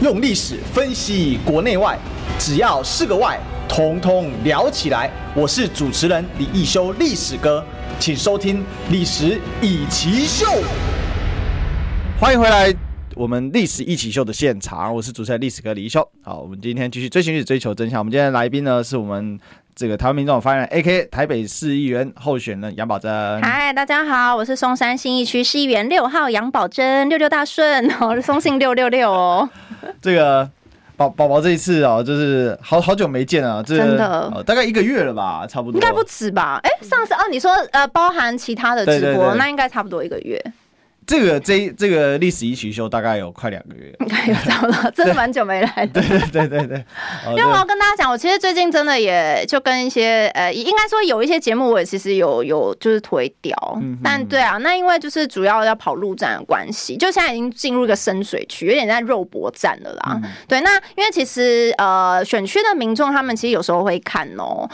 [0.00, 1.98] 用历史分析国内外，
[2.38, 5.11] 只要是个“外”，统统聊起来。
[5.35, 7.64] 我是主持人李易修，历史哥。
[8.01, 8.61] 请收听
[8.91, 10.47] 《历史易起秀》，
[12.19, 12.75] 欢迎回来，
[13.15, 16.01] 我们《历史一起秀》的现场，我是主持人历史哥李一修。
[16.23, 17.99] 好，我们今天继续追寻历史，追求真相。
[17.99, 19.39] 我们今天的来宾呢，是我们
[19.75, 21.05] 这个台湾民众党发言人，A.K.A.
[21.09, 23.43] 台北市议员候选人杨宝珍。
[23.43, 29.47] 嗨，大家好，我是松山新义区市议员六号杨宝珍，六六大顺，哦，松信六六六哦。
[30.01, 30.51] 这个。
[31.01, 35.81] 宝宝宝这一次啊，就是好好久没见了，真的，大概一个月了吧，差不多。
[35.81, 36.61] 应该不止吧？
[36.63, 40.39] 哎，上次哦，你说呃，包含其他的直播，那应该差不多一个月。
[41.11, 46.01] 这个这这个历史一起修大概有快两个月，应该有找到， 真的蛮久没来的。
[46.01, 46.85] 对对对对对，
[47.31, 53.53] 因为我要跟大家讲，我其实最近真的也就跟一些呃，应该说有一些节目，我也其实有有就是推掉。
[53.83, 60.20] 嗯、但对啊，那因为就是主要要跑路战的关系，就现在已经进入一个深水区，有点在肉搏战了啦。
[60.23, 64.70] 嗯、对，那因为其实呃，选区的民众他们其实有时候会看哦。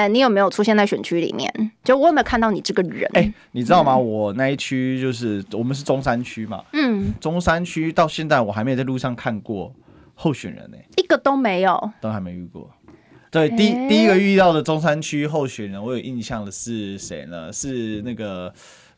[0.00, 1.52] 哎，你有没有出现在选区里面？
[1.84, 3.10] 就我有没有看到你这个人？
[3.12, 3.92] 哎，你知道吗？
[3.94, 6.64] 嗯、我那一区就是我们是中山区嘛。
[6.72, 9.70] 嗯，中山区到现在我还没有在路上看过
[10.14, 12.70] 候选人呢、欸，一个都没有，都还没遇过。
[13.30, 17.52] 对，欸、第第一个遇到的中山区候选人，我有印象的是谁呢？
[17.52, 18.52] 是那个。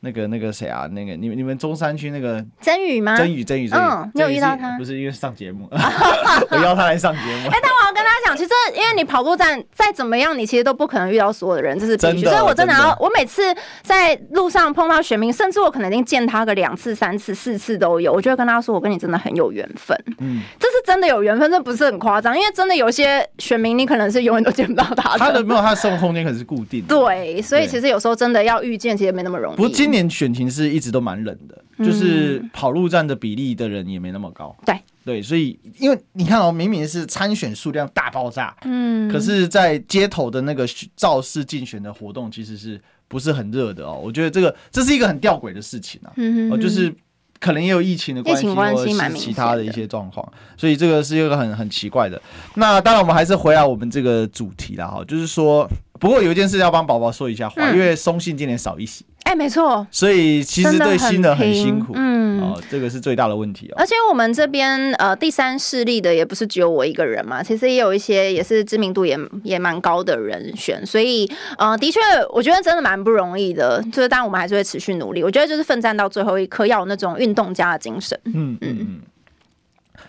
[0.04, 0.88] 那个那个谁啊？
[0.90, 3.16] 那个你们你们中山区那个曾宇吗？
[3.16, 4.76] 曾宇曾宇，嗯，你有遇到他？
[4.76, 5.68] 不是因为上节目，
[6.50, 7.48] 我邀他来上节目。
[7.54, 12.26] 哎，但我要跟大家讲，其实因为你跑步站再怎么样，你其实都不可能遇到所有的人，这是必须。
[12.26, 13.42] 所以我真的要，我每次
[13.82, 19.96] 在路上碰到选民，甚至我可能已经见他个两次、三次、四次都有，我就会跟他说，我跟你真的很有缘分。
[20.18, 22.36] 嗯，这是真的有缘分，这不是很夸张。
[22.36, 25.18] 因为真的有些选民，你可能是永远都见不到他的。
[25.18, 26.88] 他的没有，他的生活空间可能是固定的。
[26.88, 29.56] 对，所以其实有时候真的要遇见，其实没那么容易。
[29.56, 30.72] 不过今年选情是。
[30.72, 34.56] 一直都蛮冷的，就是跑路站的比例的人也没那么高。
[34.64, 34.74] 对
[35.04, 44.00] 对，所以因为你看哦，明明是参选数量大爆炸，嗯，可是，在街头的那个造势竞选的活动，其实是不是很热的哦？
[44.02, 46.10] 我觉得这个这是一个很吊诡的事情啊。
[46.16, 46.90] 嗯哼，就是
[47.38, 50.26] 可能也有疫情的关系，或者是其他的一些状况，
[50.56, 52.18] 所以这个是一个很很奇怪的。
[52.54, 55.68] 那当然，我们还是回来我们这个主题了哈，就是说，
[56.00, 59.04] 不过有一件事要帮宝宝说一下话，因为松信今年少一席。
[59.24, 63.74] 哎，没错，所以其实对新人很辛苦，嗯，哦，这个是最大的问题哦。
[63.76, 73.82] 而且我们这边呃，第三势力的也不是只有我一个人嘛，其实也有一些也是知名度也也蛮高的人选，所以呃，的确，我觉得真的蛮不容易的。
[73.92, 78.18] 就是当然我们还是会持续努力，我觉得就是奋战到最后一刻，要有那种运动家的精神。
[78.24, 79.00] 嗯嗯嗯。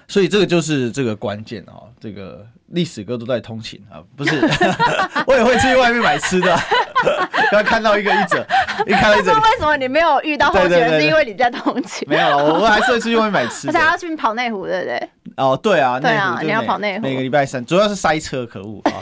[0.08, 2.45] 所以这个就是这个关键哦，这个。
[2.67, 4.39] 历史哥都在通勤啊，不是，
[5.28, 6.58] 我也会去外面买吃的。
[7.52, 8.43] 刚看到一个一者，
[8.88, 11.02] 一看到一者，为什么你没有遇到候选人？
[11.02, 12.08] 是因为你在通勤？
[12.10, 13.73] 没有，我 我还是会去外面买吃的。
[13.73, 15.10] 而且要去跑内湖，对不对？
[15.36, 18.93] 哦，对啊，对啊，你要跑内湖，每个礼拜三，主要是塞车，可恶啊！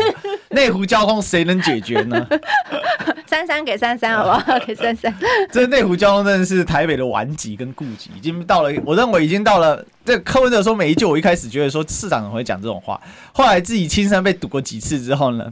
[0.50, 2.28] 内湖交通谁能解决呢？
[3.26, 4.60] 三三给三三，好不好？
[4.66, 5.14] 给三三。
[5.52, 9.86] 这内湖交通真的是台北的顽疾跟痼疾，已经到了，我认为已经到了。
[10.04, 13.00] 这柯文哲说每一句，我一开始觉得说市长很会讲这种话，
[13.32, 15.46] 后来自己亲身被堵过几次之后呢，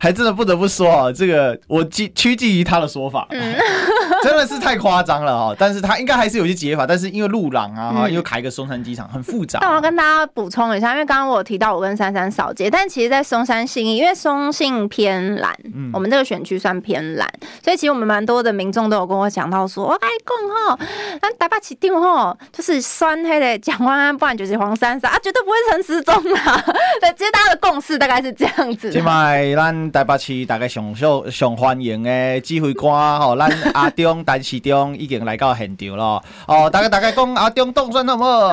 [0.00, 3.54] 还真的不得不说啊，这个我屈趋近于他的说法，嗯、
[4.24, 5.54] 真的是太夸张了啊！
[5.56, 9.60] 但是他应该还是有些解法，但是因为路廊啊，又开一个松山机场，很复杂。
[9.60, 20.84] 那我要跟大家补充一下，因为刚刚我有提到我跟珊珊扫街，但其实，在松山信义，因为松信偏蓝，嗯、我们这个选区算偏蓝，所以其实我们蛮多的民众都有跟我讲到说，我爱讲吼，
[21.20, 23.91] 咱台北市长吼，就是酸黑的讲话。
[24.18, 26.64] 不然就是黄珊珊啊，绝对不会陈时中啊。
[27.00, 27.41] 对，其实大
[27.72, 28.90] 共识大概是这样子。
[28.90, 36.22] 今摆咱台北市大概上受上欢迎的指挥官吼， 咱阿中陈市中已经来到现场了。
[36.46, 38.48] 哦，大概大概讲阿中动算好不好？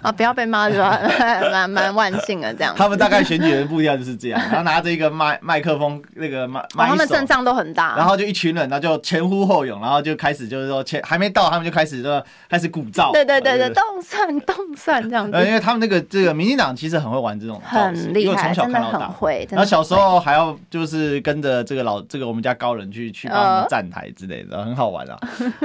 [0.00, 0.98] 啊， 不要被骂是吧？
[1.52, 2.74] 蛮蛮万幸的这样。
[2.74, 7.94] 他们大概选举的步调就是这样，然后拿着一个麦麦克风，那个麦，他们阵仗都很大。
[7.94, 13.12] 然后就一群人，然后就前呼后拥，然后就开始就是说前还没到，他们就开始就开始鼓噪。
[13.12, 15.36] 对对对对，动算动算这样子。
[15.36, 19.46] 呃，因为他们那个这个民进党其实很会玩这种，很厉害，真的很会。
[19.50, 25.18] 然后小时候还要就是跟着这个老这个我们家高人去去帮他们站台之类的，很好玩啊。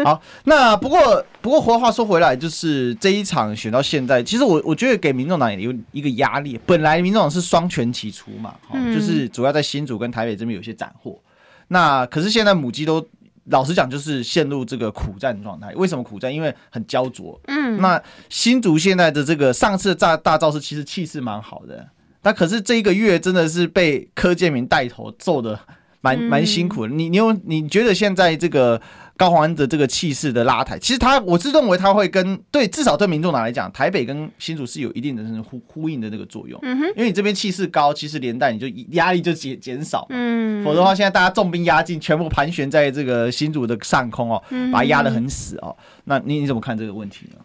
[0.04, 6.60] 好，那不过不过话话说回来，就是这一场选到现在，其实我我觉得给民众党也有一个压力。
[6.66, 8.56] 本来民众党是双全齐出嘛，
[8.94, 11.20] 就是主要在新竹跟台北这边有些斩获。
[11.70, 13.08] 那可是现在母鸡都。
[13.50, 15.74] 老实讲，就是陷入这个苦战状态。
[15.76, 16.36] 为什么苦战？
[16.36, 17.40] 因为很焦灼。
[17.48, 21.88] 嗯，那新竹现在的这个上次的大大造势，其实气势蛮好的。
[22.22, 25.60] 但可是这一个月真的是被柯建明带头揍的
[26.02, 26.94] 蛮蛮辛苦的。
[26.94, 28.82] 你你有你觉得现在这个？
[29.18, 36.60] 高虹安的这个气势的拉抬，其实他我是认为他会跟对至少对民众党来讲，台北跟新竹是有一定的呼呼应的这个作用。
[36.62, 40.06] 嗯哼，因为你这边气势高，其实连带你就压力就减减少。
[40.12, 44.40] 嗯，否则的话，现在大家重兵压境，全部盘旋在这个新竹的上空哦，
[44.72, 45.76] 把它压得很死哦。
[46.04, 47.38] 那你你怎么看这个问题呢？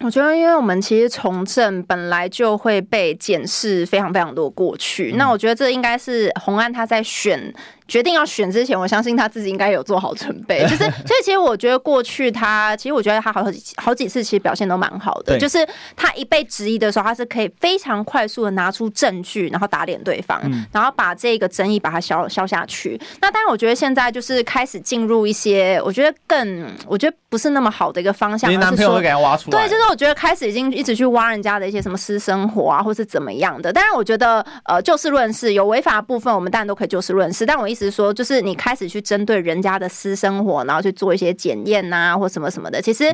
[0.00, 7.54] 我觉得，因为我们其实从政本来就会被检视非常非常多过去，嗯、那我觉得这应该是洪安他在选
[7.86, 10.62] 决定要选之前，我相信他自己应该有做好准备。
[10.68, 15.38] 就是，所以其实我觉得过去他，其实我觉得他好几好几次其实表现都蛮好的。
[15.38, 20.40] 就是他一被质疑的时候，他是可以非常快速的拿出证据，然后打脸对方，
[20.72, 23.00] 然后把这个争议把它消消下去。
[23.20, 28.50] 那当然，我觉得现在就是开始进入一些，我觉得更，我觉得不是那么好的一个方向。
[28.50, 29.60] 你男朋友会给他挖出来？
[29.60, 33.72] 对，就是我觉得开始已经一直去挖人家的一些什么私生活啊，或是怎么样的。
[33.72, 37.44] 当然，我觉得呃，就事论事，有违法的部分，我们当然都可以就事论事。
[37.44, 42.80] 但我意思是说，就是你开始去针对人家的私生活，然后去做一些检验呐，或什么什么的。
[42.80, 43.04] 其实，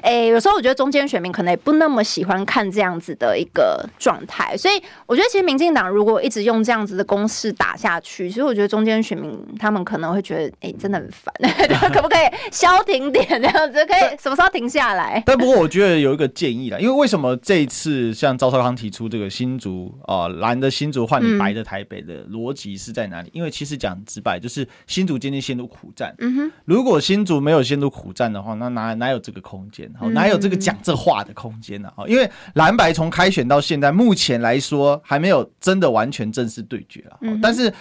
[0.00, 4.56] 哎、欸，有时候我觉得中间选民可能也不那么喜欢看这样子的一个状态。
[4.56, 11.34] 所以，我觉得其实民进党如果一直用这样子的攻势打下去，其实我觉得中间选民他们可能会觉得，哎、欸，真的很烦，
[11.92, 13.84] 可不可以消停点这样子？
[13.84, 15.22] 可以什么时候停下来？
[15.26, 23.28] 但不过我觉得有一个建议啦，因为为什么这一次像赵少康提出这个新竹啊蓝的新竹换你白的台北的逻辑是在哪里？
[23.34, 26.14] 因为其实讲直白，就是新竹今天陷入苦战。
[26.18, 29.90] 嗯哼，如果新竹没有陷入苦战的话，那哪哪有这个空间？
[29.98, 31.92] 好，哪有这个讲这话的空间呢？
[31.96, 37.18] 啊，因为蓝白从开选到现在，目前来说还没有真的完全正式对决了。
[37.42, 37.72] 但是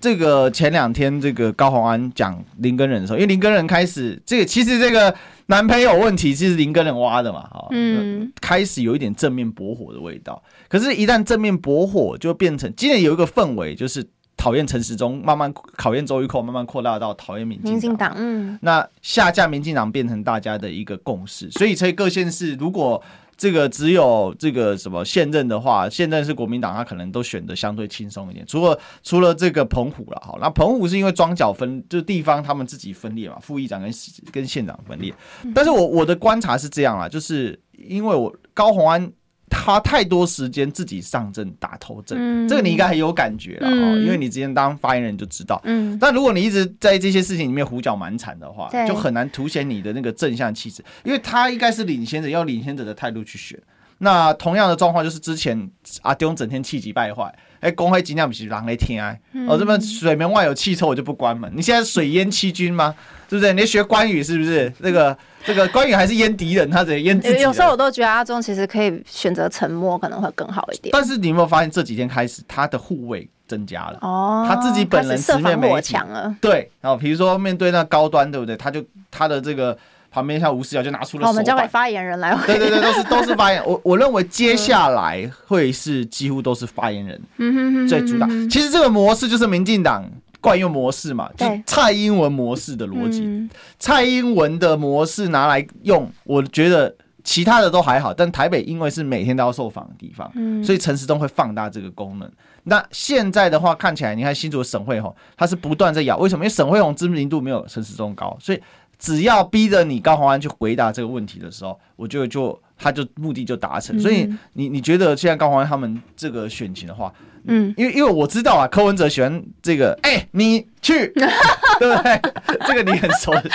[0.00, 5.14] 这个前两天这个高虹安讲林根仁的时候，因为林根仁开始这个其实这个
[5.46, 10.42] 男朋友问题其实林根仁挖的嘛，哈，嗯，开始有一点正面驳火的味道。
[10.68, 14.04] 可是，一旦正面驳火，就变成今天有一个氛围，就是
[14.36, 18.12] 讨厌陈时中，慢慢考验周玉蔻，慢慢扩大到讨厌民进党。
[18.16, 21.50] 嗯，那下架民进党变成大家的一个共识。
[21.50, 23.02] 所以，所以各县市如果
[23.36, 28.46] 这个只有这个什么现任的话，现任是国民党，他可能都选的相对轻松一点。
[28.46, 33.90] 除了除了这个澎湖了，好，那澎湖是因为庄脚分，就是地方他们自己分裂嘛，副议长跟
[34.32, 35.12] 跟县长分裂。
[35.54, 39.10] 但是我我的观察是这样啦，就是因为我高虹安。
[39.48, 45.60] 他太多时间自己上阵打头阵，嗯、这个你应该很有感觉了，嗯、因为你之前当发言人就知道。
[45.64, 50.84] 嗯，但如果你一直在这些事情里面胡搅蛮缠的话，就很难凸显你的那个正向气质。
[51.04, 53.58] 因为他应该是领先者，要领先者的态度去选。
[53.98, 55.70] 那同样的状况就是之前
[56.02, 61.50] 阿丢整天气急败坏，哎，公开尽量不是狼来听哎，哦，这边水门外有汽车我就不关门。
[61.56, 62.94] 你现在水淹七军吗？
[63.30, 63.52] 是不是？
[63.54, 64.70] 你学关羽是不是？
[64.80, 67.42] 那个这个关羽还是淹敌人，他得淹自己。
[67.42, 70.90] 有时候我都觉得阿忠其实可以选择沉默，可能会更好一点。
[70.92, 73.98] 但是你有没有发现这几天开始他的护卫增加了？
[74.02, 76.36] 哦，他自己本人直面媒体了。
[76.40, 78.54] 对，然后比如说面对那高端，对不对？
[78.58, 79.76] 他就他的这个。
[80.16, 82.34] 旁边像吴思瑶就拿出了，我们交给发言人来。
[82.46, 83.62] 对对对，都是都是发言。
[83.68, 88.26] 我我认为接下来会是几乎都是发言人，最主打。
[88.48, 93.46] 其实这个模式就是民进党惯用模式嘛，就蔡英文模式的逻辑。
[93.78, 100.32] 蔡英文的模式拿来用，我觉得其他的都还好，但台北因为是每天都要受访的地方，
[100.64, 102.32] 所以陈时中会放大这个功能。
[102.64, 106.42] 那现在的话看起来，你看新竹省会吼，他是不断在咬，为什么？
[106.42, 108.60] 因为省会红知名度没有陈时中高，所以。
[108.98, 113.98] 只要逼着你高宏安去回答这个问题的时候，我觉得就他就目的就达成。
[113.98, 117.12] 所以你你觉得现在高宏安他们这个选情的话，
[117.44, 120.66] 嗯，因为因为我知道啊，柯文哲喜欢这个，哎、欸，你。
[120.86, 121.12] 去，
[121.78, 122.20] 对 不对？
[122.66, 123.48] 这个你很熟悉。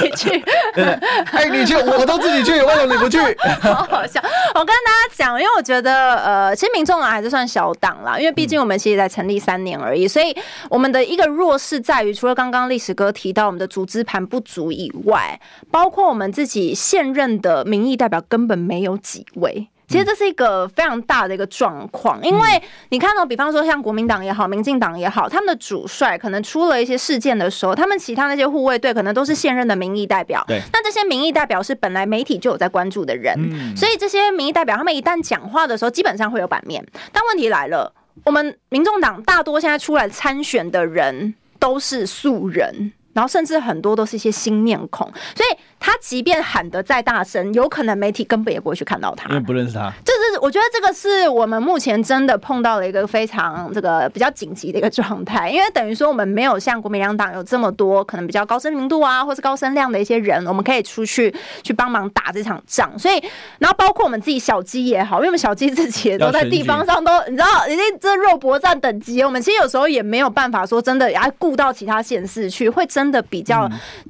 [0.00, 0.28] 你去，
[0.74, 0.92] 对不对？
[1.32, 3.18] 哎，你去，我都自己去，为什么你不去？
[3.60, 4.20] 好好笑。
[4.54, 10.36] 我跟大家讲，因为我觉得，呃，其实民众党还是算小党啦，因为毕竟我们其实才成立三年而已，所以
[10.68, 15.38] 我们的一个弱势在于，除了刚刚历史哥提到我们的组织盘不足以外，
[15.70, 19.68] 包括我们自己现任的民意代表根本没有几位。
[19.88, 30.44] 其实这是一个非常大的一个状况，因为你看到，比方说像国民党也好，民进党也好，他们的主帅可能出了一些事件的时候，他们其他那些护卫队可能都是现任的民意代表。
[30.46, 33.34] 对，那这些民意代表是本来媒体就有在关注的人，
[33.74, 36.86] 所以这些民意代表他们一旦讲话的时候，基本上会有版面。
[37.10, 37.90] 但问题来了，
[38.24, 45.04] 我们民众党大多现在出来参选的人都是素人，然后甚至很多都是一些新面孔，
[45.34, 45.58] 所以。
[45.80, 49.92] 他即便喊得再大声，有可能媒体根本也不会去看到他，因为不认识他。
[50.04, 62.98] 这是我觉得这个是我们目前真的碰到了一个非常这个比较紧急的一个状态，因为等于说我们没有像国民两党有这么多可能比较高知名度啊，或是高声量的一些人，我们可以出去去帮忙打这场仗。
[62.98, 63.22] 所以，
[63.60, 73.68] 然后包括我们自己小鸡也好，因为我们小鸡自己也都在地方上都你知道，已经这肉搏战等级，我们其实有时候也没有办法说真的要顾到其他县市去，会真的比较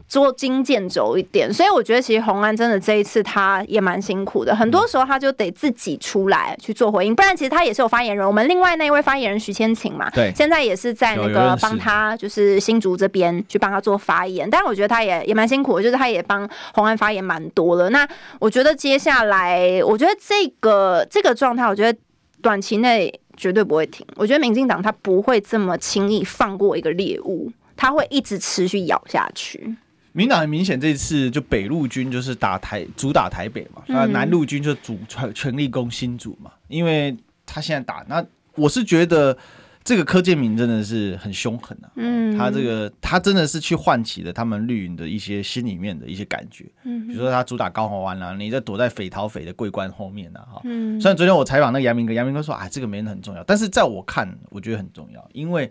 [0.08, 1.52] 捉襟见肘一点。
[1.52, 8.26] 所以我觉得，其实红安真的这一次他也蛮辛苦的，很多时候他就得自己出来去做回应，不然其实他也是有发言人。
[8.26, 14.48] 我们另外那一位发言人徐千晴嘛，对，现在也是在那个帮他，就是新竹这边去帮他做发言。
[14.48, 17.90] 但是我觉得他也也蛮辛苦的，就是他也帮红安发言蛮多了。
[17.90, 18.06] 那
[18.38, 21.98] 我觉得接下来，我觉得这个这个状态，我觉得
[22.40, 24.06] 短期内绝对不会停。
[24.16, 27.50] 我觉得民进党他不会这么轻易放过一个猎物。
[27.78, 29.76] 他会一直持续咬下去。
[30.12, 38.24] 民党很明显，这次就北陆军就是打台主打台北嘛，那南陆军就主全全力攻新竹嘛，因为他现在打，那
[38.57, 39.36] 我是觉得
[39.84, 55.70] 这个柯建明真的是很凶狠啊，嗯，他这个他真的是去唤起了他们绿营的一些心里面的一些感觉，嗯，比如说他主打高雄湾啊，你在躲在匪逃匪的桂冠后面啊，哈，嗯，虽然昨天我采访那个杨明哥，杨明哥说啊，这个没人很重要，但是在我看，我觉得很重要，因为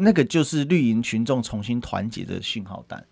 [0.00, 3.04] 那个就是绿营群众重新团结的讯号弹。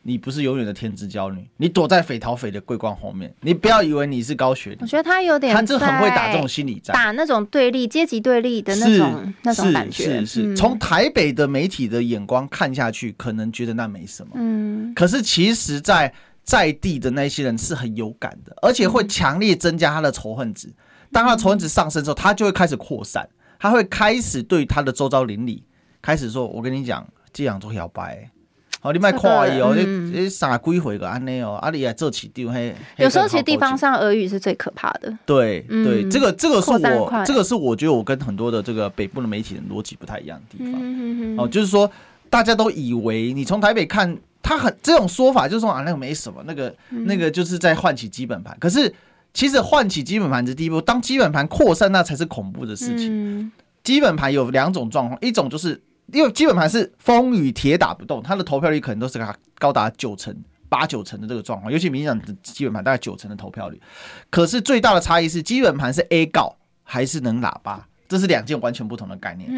[0.00, 4.78] 你不是永远的天之骄女，你躲在匪逃匪的桂冠后面，你不要以为你是高学历。
[4.80, 10.04] 我觉得他有点，他就很会打这种心理战，打那种对立、阶级对立的那种那种感觉。
[10.04, 14.32] 是是是，从、嗯、台北的媒体的眼光看下去，可能觉得那没什么。
[14.36, 16.10] 嗯，可是其实，在
[16.42, 20.72] 在地的那些人是很有感的，而且会强烈增加他的仇恨值。
[21.12, 23.28] 当他的仇恨值上升之后，他就会开始扩散，
[23.58, 25.64] 他会开始对他的周遭邻里
[26.08, 28.30] 开始说：“我跟你讲，这样做摇摆。”
[28.80, 32.74] 哦，你卖快哦，你你傻几回个安内哦，阿里也做起丢嘿。
[32.96, 35.18] 有时候其实地方上俄语是最可怕的。
[35.26, 41.44] 对对，这个这个是我这个是我觉得我跟很多的这个北部的媒体人逻辑不太一样的地方。
[41.44, 41.90] 哦，就是说
[42.30, 48.56] 大家都以为你从台北看，他很这种说法就是说啊，那个没什么，那个那个就是在唤起基本盘。
[48.58, 48.94] 可是
[49.34, 53.52] 其实唤起基本盘是第一步，当基本盘扩散，那才是恐怖的事情。
[53.84, 55.82] 基本盘有两种状况，一种就是。
[56.12, 59.18] 因为基本盘是风雨铁打不动，他的投票率可能都是
[59.58, 60.34] 高达九成、
[60.68, 63.80] 八九成的这个状况，尤其民进党的基本盘大概九成的投票率。
[64.30, 69.48] 可是最大的差异是，基本盘是 A 告还是能喇叭，这是两件完全不同的概念。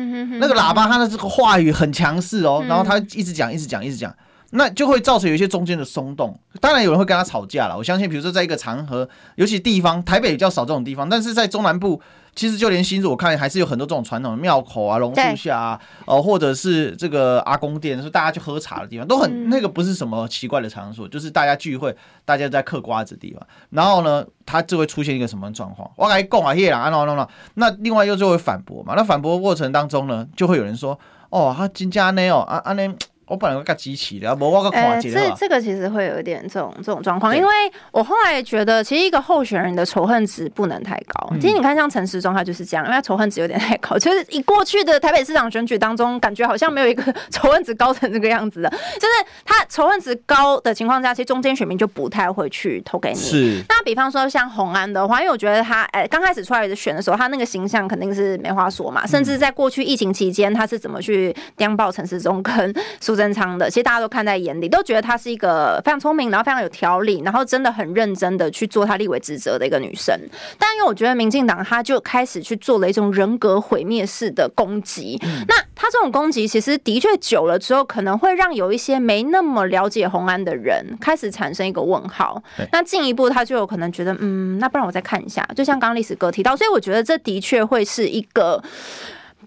[0.40, 4.14] 那个喇叭，他的这个话语很强势哦，然后他一直讲、一直讲、一直讲，
[4.50, 6.38] 那就会造成有一些中间的松动。
[6.60, 12.00] 当然有人会跟他吵架了，我相信，比如说在一个场合，尤其地方，台北比较少这种地方，但是在中南部。
[12.32, 21.94] 其实就连新竹，我看还是有很多这种传统的庙口啊、榕树下啊，哦、呃，或者是这个阿公店，是大家去喝茶的地方，都很、嗯、那个不是什么奇怪的场所，就是大家聚会，
[22.24, 23.44] 大家在嗑瓜子的地方。
[23.70, 25.90] 然后呢，他就会出现一个什么状况？
[25.96, 27.28] 我来讲啊，耶啦，啊，no no no。
[27.54, 28.94] 那另外又就会反驳嘛。
[28.96, 30.96] 那反驳过程当中呢，就会有人说，
[31.30, 32.94] 哦，他金家呢哦，啊啊呢。
[33.30, 37.48] 我本来会较支持的，无我个看这这个其实会有一点这种这种状况，因为
[37.92, 41.32] 我后来觉得，其实一个候选人的仇恨值不能太高。
[41.40, 43.96] 其实你看，像陈时中他就是这样，因为他仇恨值有点太高。
[43.96, 48.68] 就是以过去的台北市长选举当中，感觉好像没有一个仇恨值高成这个样子的。
[48.98, 53.16] 就是他仇恨值高的情况下，其实中间选民就不太会去投给你。
[53.16, 53.62] 是。
[53.68, 59.06] 那比方说像洪安的话，因为我觉得他哎刚开始出来的选的时候，他那个形象肯定是没话说嘛。
[59.06, 63.70] 甚至在过去疫情期间，他是怎么去颠爆陈时中跟苏贞昌的？
[63.70, 64.00] 其实大家。
[64.00, 70.18] 都看在眼里，都觉得她是一个非常聪明，然后非常有条理，然后真的很认真的去做她立委职责的一个女生。
[70.58, 75.18] 但因为我觉得民进党她就开始去做了一种人格毁灭式的攻击。
[75.22, 82.42] 嗯、那她这种攻击其实的确久了之后，可能会让有一些没那么了解红安的人开始产生一个问号。
[82.72, 85.46] 那进一步他就有可能觉得，嗯，那不然我再看一下。
[85.54, 88.64] 就像刚刚历史哥提到，所以我觉得这的确会是一个。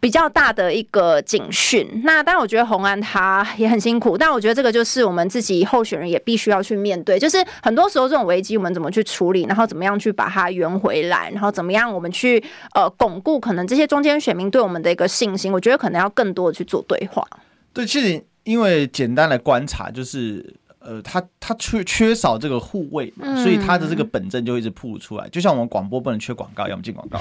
[0.04, 2.01] 比较大的一个警讯。
[2.04, 7.18] 那当然，我觉得红安他也很辛苦，但我觉得这个就是我们自己候选人也必须要去面对。
[7.18, 12.43] 就是很多时候这种危机，我们怎么去处理，然后怎么样去把它圆回来，然后怎么样我们去
[12.76, 15.54] 呃巩固可能这些中间选民对我们的一个信心。
[15.54, 17.26] 我觉得可能要更多的去做对话。
[17.72, 20.54] 对，其实因为简单的观察，就是
[20.86, 25.30] 呃，他他缺缺少这个护卫嘛，嗯、所以他的这个本证就一直暴露出来。
[25.30, 27.20] 就像我们广播不能缺广告，要么进广告。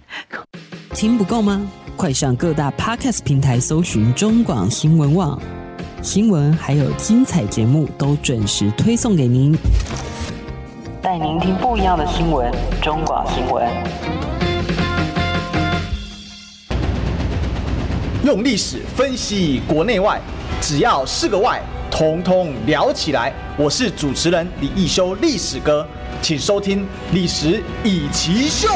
[0.92, 1.66] 听不够吗？
[1.96, 5.40] 快上各大 Podcast 平台搜寻中广新闻网
[6.02, 9.56] 新闻，还有精彩节目都准时推送给您，
[11.00, 12.52] 带您听不一样的新闻。
[12.82, 13.66] 中广新闻
[18.22, 20.20] 用历史分析国内外，
[20.60, 21.62] 只要是个“外”，
[21.96, 23.32] 统统聊起来。
[23.56, 25.88] 我是主持人李易修，历史哥，
[26.20, 28.68] 请收听《历史易起秀》。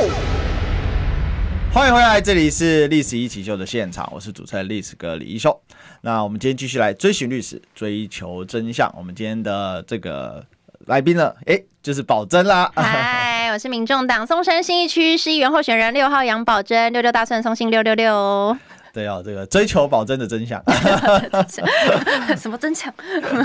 [1.71, 5.55] 欢迎回来，这里是历史易起秀的现场，我是主持人历史哥李易修。
[6.01, 8.91] 那我们今天继续来追寻历史，追求真相。
[8.97, 10.43] 我们今天的这个
[10.87, 12.73] 来宾呢，哎，就是宝珍啦。
[12.75, 18.57] 嗨，我是民众党松山新义区市议员候选人六号杨宝珍，六六大顺，松信六六六。
[18.93, 20.61] 对哦，这个追求保真的真相，
[22.37, 22.93] 什么真相？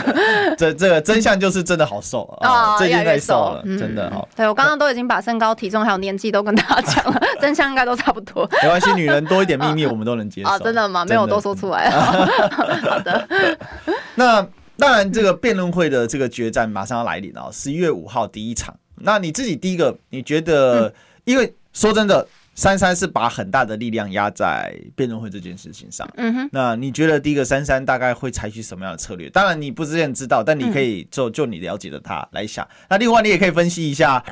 [0.58, 4.28] 这这个真相就是真的好瘦啊，最近在瘦了，真的好。
[4.36, 8.48] 对，我刚刚都已经把身高、体重还有年纪都跟大家讲了，真相应该都差不多。
[8.64, 10.50] 没关系，女人多一点秘密我们都能接受。
[10.50, 11.06] 啊，真的吗？
[11.06, 11.92] 没有都说出来。
[11.92, 13.28] 好的。
[14.16, 14.42] 那
[14.78, 18.76] 当然，这个辩论会的这个决战马上要来临了，十一月五号第一场。
[18.96, 20.94] 那你自己第一个，你觉得？
[21.26, 22.28] 因为说真的。
[22.56, 26.10] 珊珊是把很大的力量压在辩论会这件事情上。
[26.16, 29.30] 嗯哼，那你觉得第一个珊珊大概会采取什么样的策略？
[29.30, 32.68] 当然你不是很知道，但你可以就就你了解的他来想。
[32.90, 34.24] 那另外你也可以分析一下。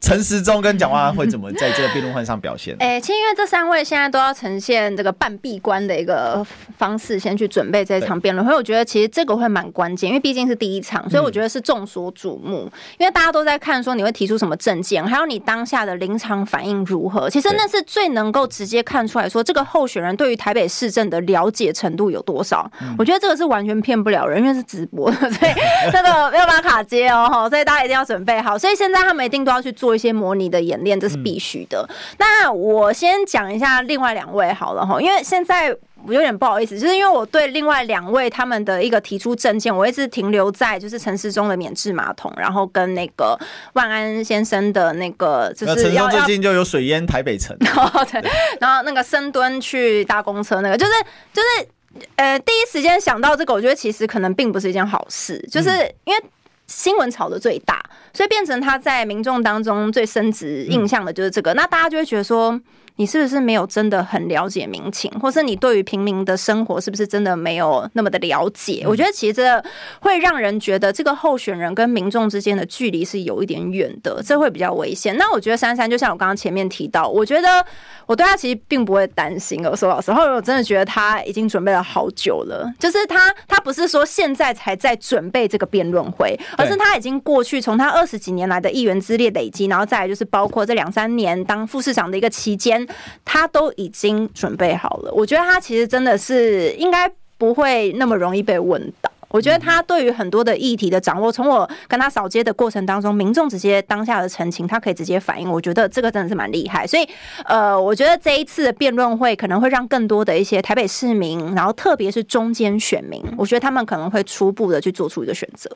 [0.00, 2.74] 陈时中跟蒋万安会怎么在这个辩论会上表现？
[2.78, 6.44] 哎、欸，其实因为这三位现在都要呈现这个半闭关的一个
[6.78, 8.54] 方式，先去准备这一场辩论会。
[8.54, 12.62] 我觉得其实这个会蛮关键，因为毕竟是第一场，所以我觉得是众所瞩目。
[12.64, 17.28] 嗯、因为大家都在看说你会提出什么证件，还有你当下的临场反应如何。
[17.28, 22.68] 其实那是最能够直接看出来说这个候选人对于台北市政的了解程度有多少。
[22.80, 25.52] 嗯、我觉得这个是完全骗不了人，因为是直播的，所以
[25.92, 27.46] 这个没有办法卡接哦。
[27.50, 28.58] 所以大家一定要准备好。
[28.58, 30.60] 所以现在他们一定都要去做一些模拟的。
[30.60, 31.84] 演练这是必须的。
[31.88, 35.74] 嗯、那我先讲一下另外两位好了哈，因为现在
[36.04, 43.36] 我有点不好意思，就是因为我对另外两位他们的一个提出政见，我一直停留在就是陈时中的免治马桶，然后跟那个
[43.72, 48.22] 万安先生的那个就是要最近就有水淹台北城， 对，
[48.60, 50.92] 然后那个深蹲去搭公车那个，就是
[51.32, 51.68] 就是
[52.16, 55.70] 呃第一时间想到这个，我觉得其实可能并不是一件好事，就是
[56.04, 56.22] 因为。
[56.70, 62.58] 新闻炒的最大，所以变成他在民众当中最深植印象的就是这个，那大家就会觉得说。
[63.00, 68.84] 你是不是没有真的很了解民情，或是你对于平民的生活是不是真的没有那么的了解？
[68.86, 69.64] 我觉得其实这
[70.02, 75.16] 会让人觉得这个候选人跟民众之间的距离是有一点远的，这会比较危险。
[75.16, 77.64] 那我觉得珊珊就像我刚刚前面提到，我觉得
[78.04, 79.64] 我对他其实并不会担心。
[79.64, 92.86] 我说老实话，我真的觉得他已经准备了好久了，就是他他不是说现在才在准备这个辩论会，而是他已经过去从他二十几年来的议员资历累积，然后再来就是包括这两三年当副市长的一个期间。
[93.24, 99.10] 他都已经准备好了，我觉得他其实真的是应该不会那么容易被问到。
[99.32, 105.48] 我觉得他对于很多的议题的掌握，从我跟他扫街的过程当中，民众直接当下的陈情，他可以直接反映。
[105.48, 106.84] 我觉得这个真的是蛮厉害。
[106.84, 107.08] 所以，
[107.44, 115.70] 呃，我觉得这一次的辩论会可能会让更多的一些台北市民，然后特别是中间选民，我觉得他们可能会初步的去做出一个选择。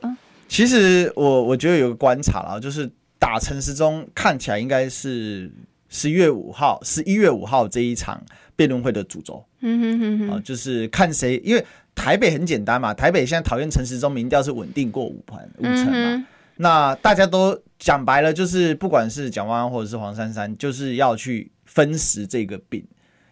[0.49, 5.49] 其实我我觉得有个观察啦，就是打陈时中看起来应该是。
[5.95, 8.21] 十一月五号，十一月五号这一场
[8.53, 11.65] 辩论会的主轴，嗯哼哼哼，啊，就是看谁，因为
[11.95, 16.25] 台北很简单嘛，台北现在讨厌陈时中民调是稳定过五盘五成嘛，嗯、
[16.57, 22.85] 那大家都讲白了，就是不管是蒋万安或者是黄珊珊，就是要去分食这个饼，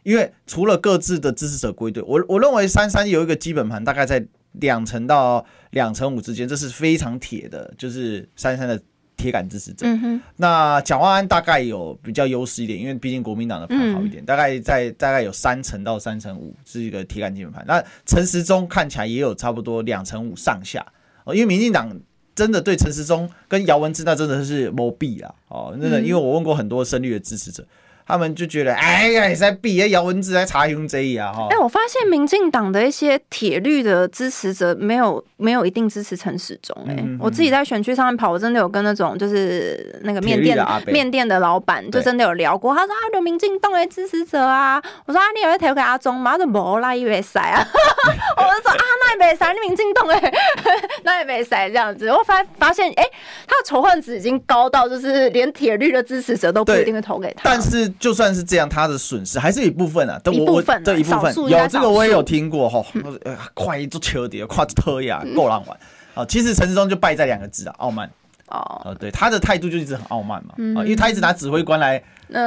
[0.03, 8.82] 因为除了各自的支持者归队，我我认为珊珊有一个基本盘，大概在两成到两成五之间，这是非常铁的，就是珊珊的。
[9.16, 17.64] 铁杆支持者，嗯、那蒋万安大概有比较优势一点，因为毕竟国民党的盘好一点，嗯、大概在大概有三成到三成五是一个铁杆基本盘。
[17.68, 20.86] 那陈时中看起来也有差不多两成五上下
[21.24, 21.95] 哦，因为民进党
[22.36, 27.66] 真的对陈时中跟姚文智那真的是谋币啊哦，真的，因为我问过很多深绿的支持者。
[28.06, 31.47] 他们就觉得，哎呀，你在比啊，姚文智在查用这一啊，哈。
[31.49, 46.32] 哎，我发现民进党的一些铁律的支持者没有没有一定支持陈时中，哎，我自己在选区上面跑，我真的有跟那种就是那个面店面店的老板，就真的有聊过，他说啊，有民进党的支持者啊，我说啊，你有在投给阿中吗？
[46.34, 47.66] 他说没啦，以为塞啊，
[48.38, 50.34] 我就说啊，那也没塞，你民进党哎，
[51.04, 53.04] 那也没塞这样子，我发发现，哎，
[53.47, 57.93] 他的仇恨值已经高到就是连铁律的支持者都不一定会投给他，但是。
[58.00, 61.34] 就算是这样，他的损失还是一部分啊，一部分，这一部分。
[61.50, 62.84] 有这个我也有听过哈，
[63.54, 65.78] 快一做车底，快特呀，够浪漫
[66.14, 66.26] 啊！
[66.26, 68.10] 其实陈世忠就败在两个字啊，傲慢。
[68.48, 72.04] 哦，对，他的态度就一直很傲慢嘛，啊因为他一直拿指挥官来。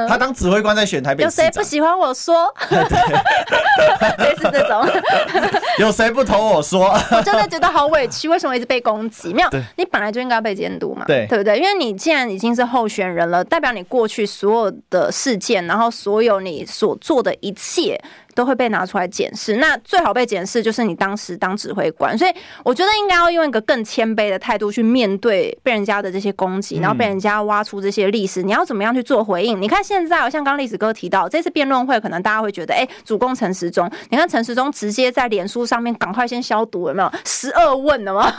[0.07, 2.53] 他当指挥官在选台北，有谁不喜欢我说？
[4.17, 4.87] 类似这种，
[5.79, 6.89] 有谁不投我说？
[7.11, 9.33] 我真的觉得好委屈，为什么一直被攻击？
[9.33, 11.57] 没有，你本来就应该被监督嘛，对，对不对？
[11.57, 17.99] 因为你既然已经是候选人了，代表你过去所有的事件，然后所有你所做的一切。
[18.37, 22.31] 都会被拿出来检视，那最好被检视就是你当时当指挥官，所以
[22.63, 29.59] 我觉得应该要用一个更谦卑的态度去面对被人家的这些攻击，然后被人家挖出这些历史，你要怎么样去做回应？
[29.59, 37.11] 你看现在，像刚刚历史哥提到这次辩论会，可能大家会觉得，哎，主攻陈时中，你看陈时中直接在脸书上面赶快先消毒，有没有？
[37.25, 38.31] 十二问了吗？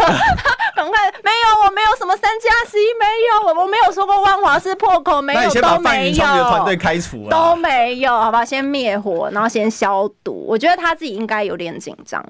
[0.76, 9.88] 赶快，没有，我没有什么三加十一，没有，我我没有说过万华是破口，没有，都没有，团队开除都没有，好吧，先灭火，然后先消。
[9.88, 12.22] 消毒，我觉得他自己应该有点紧张。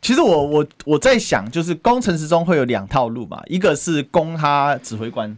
[0.00, 5.36] 其实我我我在想，就是攻陈时中会有两套路嘛，一个是攻他指挥官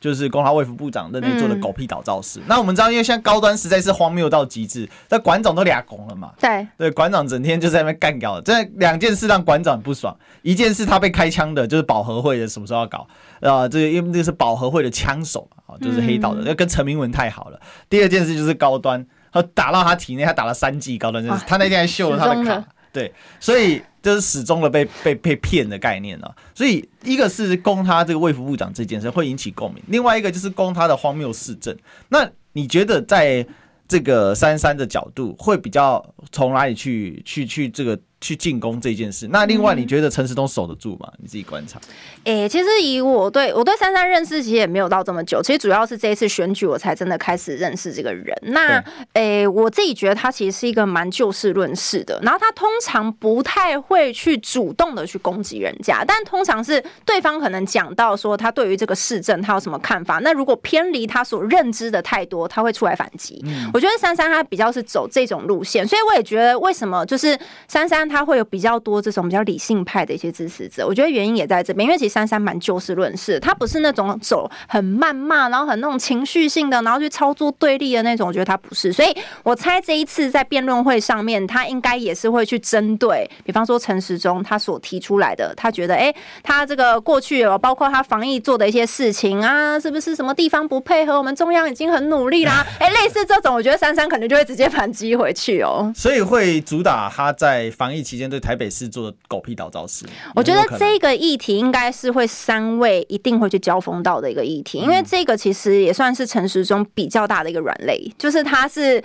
[0.00, 2.40] 就是公他卫副部长任内做的狗屁倒灶事。
[2.40, 6.32] 嗯、那我们知道，因为现在高端实在是荒谬到极致，那馆长都俩拱了嘛。
[6.40, 10.16] 对对，馆长整天就在那边干掉了，这两件事让馆长不爽。
[10.42, 13.06] 一件事他被开枪的，就是保和会的什么时候要搞
[13.40, 13.68] 啊？
[13.68, 17.60] 这个因为这个是保和会的枪手啊，就是黑道的，要、嗯、跟陈明文太好了。
[17.88, 22.64] 第二件事就是高端，他打到他体内，他打了三剂高端针，他那天还秀了他的卡。
[22.90, 26.34] 对，所以就是始终的被 被被骗的概念了。
[26.54, 31.76] 所以一个是攻他这个卫副部长这件事会引起共鸣，另外一个就是攻他的荒谬市政。
[32.08, 33.46] 那你觉得在
[33.86, 37.98] 这个三三的角度会比较从哪里去去去这个？
[38.20, 41.08] 去进攻这件事，那另外你觉得陈时东守得住吗？
[41.18, 41.78] 你自己观察。
[42.24, 45.40] 诶、欸，其实以我对我对珊珊认识，其实也没有到这么久。
[45.40, 48.36] 其实主要是这一次选举，我才真的开始认识这个人。
[48.42, 48.78] 那，
[49.12, 52.18] 诶、欸，我自己觉得他其实是一个蛮就事论事的。
[52.22, 63.40] 然后他通常不太会去主动的去攻击人家，但通常是对方可能讲到说他对于这个市政他有什么看法，那如果偏离他所认知的太多，他会出来反击。
[63.46, 67.38] 嗯、我觉得珊珊她比较是走这种路线，所以我也觉得为什么就是
[67.68, 68.18] 三三。
[68.18, 91.16] 他会有比较多这种比较理性派的一些支持者，我觉得原因也在这边，因为其实珊珊蛮就事论事，他不是那种走很谩骂，然后很那种情绪性的，然后去操作对立的那种，我觉得他不是，所以我猜这一次在辩论会上面，他应该也是会去针对，比方说陈时中他所提出来的，他觉得哎，他这个过去有包括他防疫做的一些事情啊，是不是什么地方不配合？
[91.16, 109.02] 我们中央已经很努力啦，哎，类似这种，我觉得珊珊可能就会直接反击回去哦，所以会主打他在防疫期间对台北市做的狗屁倒灶事，我觉得这个议题应该是会三位一定会去交锋到的一个议题，因为这个其实也算是陈时中比较大的一个软肋，就是他是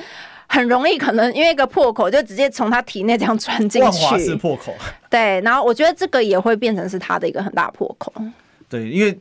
[0.47, 4.73] 很容易可能因为一个破口就直接从他体内这样穿进去，万华式破口。
[5.09, 8.13] 对，然后我觉得这个也会变成是他的一个很大破口。
[8.69, 9.17] 对，因为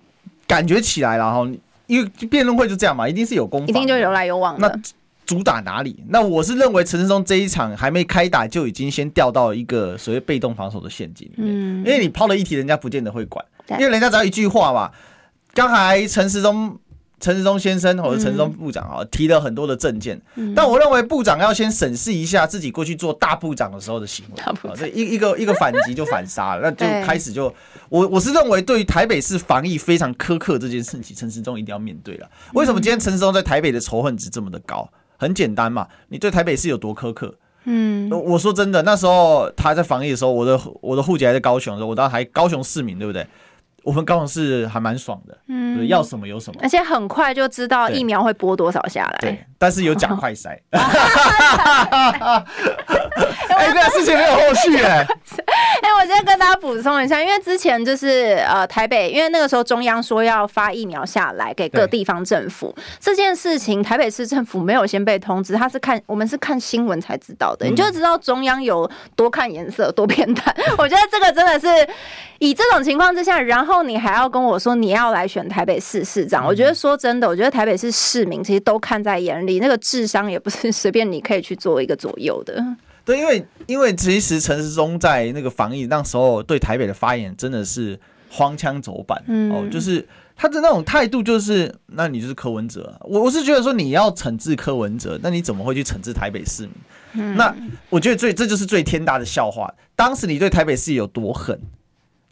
[0.47, 1.51] 感觉起来了哈，
[1.87, 4.81] 因为辩论会就这样嘛，一定是有攻，一定就有来有往的。
[5.25, 6.03] 主打哪里？
[6.09, 11.53] 那我是认为陈时中这一场还没开打就已经先掉到一个所谓被动防守的陷阱里面。
[11.55, 14.91] 嗯，因为你抛了一题，人家不见得会管，因为人家只要一句话嘛。
[15.55, 16.77] 刚才陈时中、
[17.21, 20.21] 陈时中先生或者陈时中部长啊提了很多的政见，
[20.57, 24.43] 但我认为部长要先审视一下自己过去做大部长的时候的行为。
[24.43, 27.55] 啊，这一一个一个反击就反杀了，那就 开始就
[27.91, 32.29] 我我是认为对于台北市防疫非常苛刻这件事情，陈时中一定要面对了。
[32.55, 34.91] 为什么今天陈时中在台北的仇恨值这么的高？
[35.23, 37.37] 很简单嘛，你对台北市有多苛刻？
[37.63, 43.25] 嗯，我说真的，那时候他在防疫的时候，我的我的户籍还在高雄的时候，我当时还高雄市民，对不对？
[43.85, 49.19] 我们高雄市还蛮爽的，嗯，要什么有什么，而且很快就知道疫苗会拨多少下来。
[49.21, 50.57] 对，但是有假快筛。
[53.49, 55.07] 哎，这个事情没有后续哎。
[55.83, 70.53] 哎，我先跟大家补充一下，因为之前就是呃台北，因为那个时候中央说要发疫苗下来给各地方政府这件事情，台北市政府没有先被通知，他是看我们是看新闻才知道的，你就知道中央有多看颜色、多偏袒。
[70.79, 71.67] 我觉得这个真的是
[72.39, 73.72] 以这种情况之下，然后。
[73.73, 82.63] 然后你还要跟我说你要来选台北市市长，我觉得说真的，我觉得台北市市民其实都看在眼里，那个智商也不是随便你可以去做一个左右的。
[83.03, 87.99] 对，因为因为其实陈时中在那个防疫那时候对台北的发言真的是
[88.29, 90.07] 荒腔走板，嗯、哦，就是
[90.37, 92.95] 他的那种态度就是，那你就是柯文哲。
[93.01, 96.73] 我我是觉得说你要惩治柯文哲，那你怎么会去惩治台北市民？
[97.15, 97.57] 嗯、那
[97.89, 99.73] 我觉得最这就是最天大的笑话。
[99.97, 101.59] 当时你对台北市有多狠，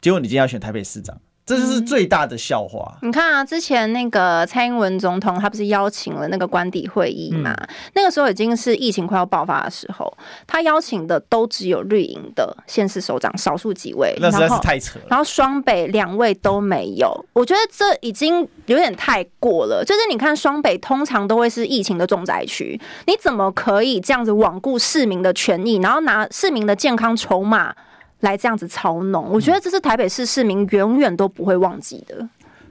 [0.03, 1.19] 结果你今天要选台北市长。
[1.51, 2.97] 这就是最大的笑话。
[3.03, 3.09] 嗯。
[3.09, 7.53] 你看啊，之前那个蔡英文总统，他不是邀请了那个官邸会议嘛？
[7.53, 15.07] 嗯、那个时候已经是疫情快要爆发的时候，他邀请的都只有绿营的县市首长少数几位，那实在是太扯了。
[15.09, 19.85] 然后双北两位都没有，我觉得这已经有点太过了。
[19.85, 27.75] 就是你看双北通常都会是疫情的重灾区，你怎么可以这样子罔顾市民的权益，然后拿市民的健康筹码？
[28.21, 32.29] 来这样子操弄，我觉得这是台北市市民永远都不会忘记的。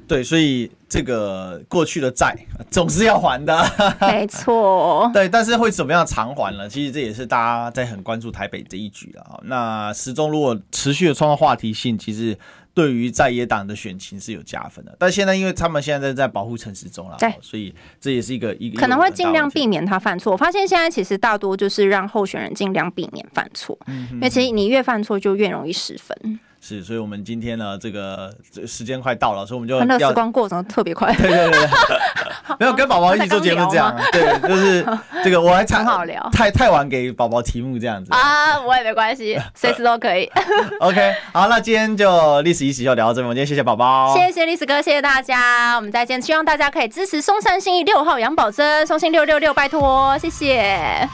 [0.07, 2.35] 对，所以这个过去的债
[2.71, 3.63] 总是要还的。
[4.01, 5.09] 没 错。
[5.13, 6.67] 对，但是会怎么样偿还呢？
[6.67, 9.39] 其实这也是大家在很关注台北这一局啊。
[9.43, 12.37] 那时钟如果持续的创造话题性，其实。
[12.79, 20.31] 对于在野党的选情是有加分的，但现在因为他们现在在保护城市中了，对，所以这也是一个一个可能会尽量避免他犯错。
[20.31, 26.39] 我发现现在其实大多就是让候选人尽量避免犯错，嗯、因为其实你越犯错就越容易失分。
[26.61, 31.13] 是，所以我们今天呢，这个这个时间快到了，所以我们就那时光过得特别快。
[31.15, 31.69] 对对对，
[32.59, 34.85] 没有跟宝宝一起做节目这样，对，就是
[35.23, 40.29] 这个我还太好聊，太太晚给宝宝题目这样子啊，我也没关系，随时都可以。
[40.81, 51.07] OK，好，那今天就历史一起就聊到这边，我们今天谢谢宝宝，谢谢历史哥，谢谢大家，我们再见，希望大家可以支持松山信义六号杨宝珍，松信六六六，拜托，谢谢。